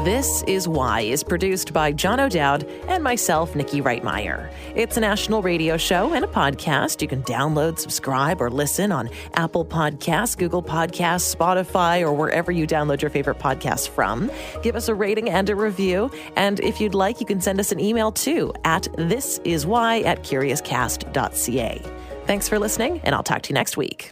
This 0.03 0.43
Is 0.47 0.67
Why 0.67 0.99
is 0.99 1.23
produced 1.23 1.71
by 1.71 1.93
John 1.93 2.19
O'Dowd 2.19 2.65
and 2.89 3.01
myself, 3.01 3.55
Nikki 3.55 3.79
Reitmeyer. 3.79 4.51
It's 4.75 4.97
a 4.97 4.99
national 4.99 5.41
radio 5.41 5.77
show 5.77 6.13
and 6.13 6.25
a 6.25 6.27
podcast. 6.27 7.01
You 7.01 7.07
can 7.07 7.23
download, 7.23 7.79
subscribe, 7.79 8.41
or 8.41 8.49
listen 8.49 8.91
on 8.91 9.09
Apple 9.35 9.63
Podcasts, 9.63 10.37
Google 10.37 10.61
Podcasts, 10.61 11.33
Spotify, 11.33 12.01
or 12.01 12.11
wherever 12.11 12.51
you 12.51 12.67
download 12.67 13.01
your 13.01 13.11
favorite 13.11 13.39
podcast 13.39 13.87
from. 13.87 14.29
Give 14.61 14.75
us 14.75 14.89
a 14.89 14.93
rating 14.93 15.29
and 15.29 15.49
a 15.49 15.55
review. 15.55 16.11
And 16.35 16.59
if 16.59 16.81
you'd 16.81 16.95
like, 16.95 17.21
you 17.21 17.25
can 17.25 17.39
send 17.39 17.61
us 17.61 17.71
an 17.71 17.79
email 17.79 18.11
too 18.11 18.53
at 18.65 18.83
thisiswhy 18.83 20.03
at 20.03 20.21
curiouscast.ca. 20.23 21.81
Thanks 22.25 22.49
for 22.49 22.59
listening, 22.59 22.99
and 23.05 23.15
I'll 23.15 23.23
talk 23.23 23.43
to 23.43 23.49
you 23.51 23.53
next 23.53 23.77
week. 23.77 24.11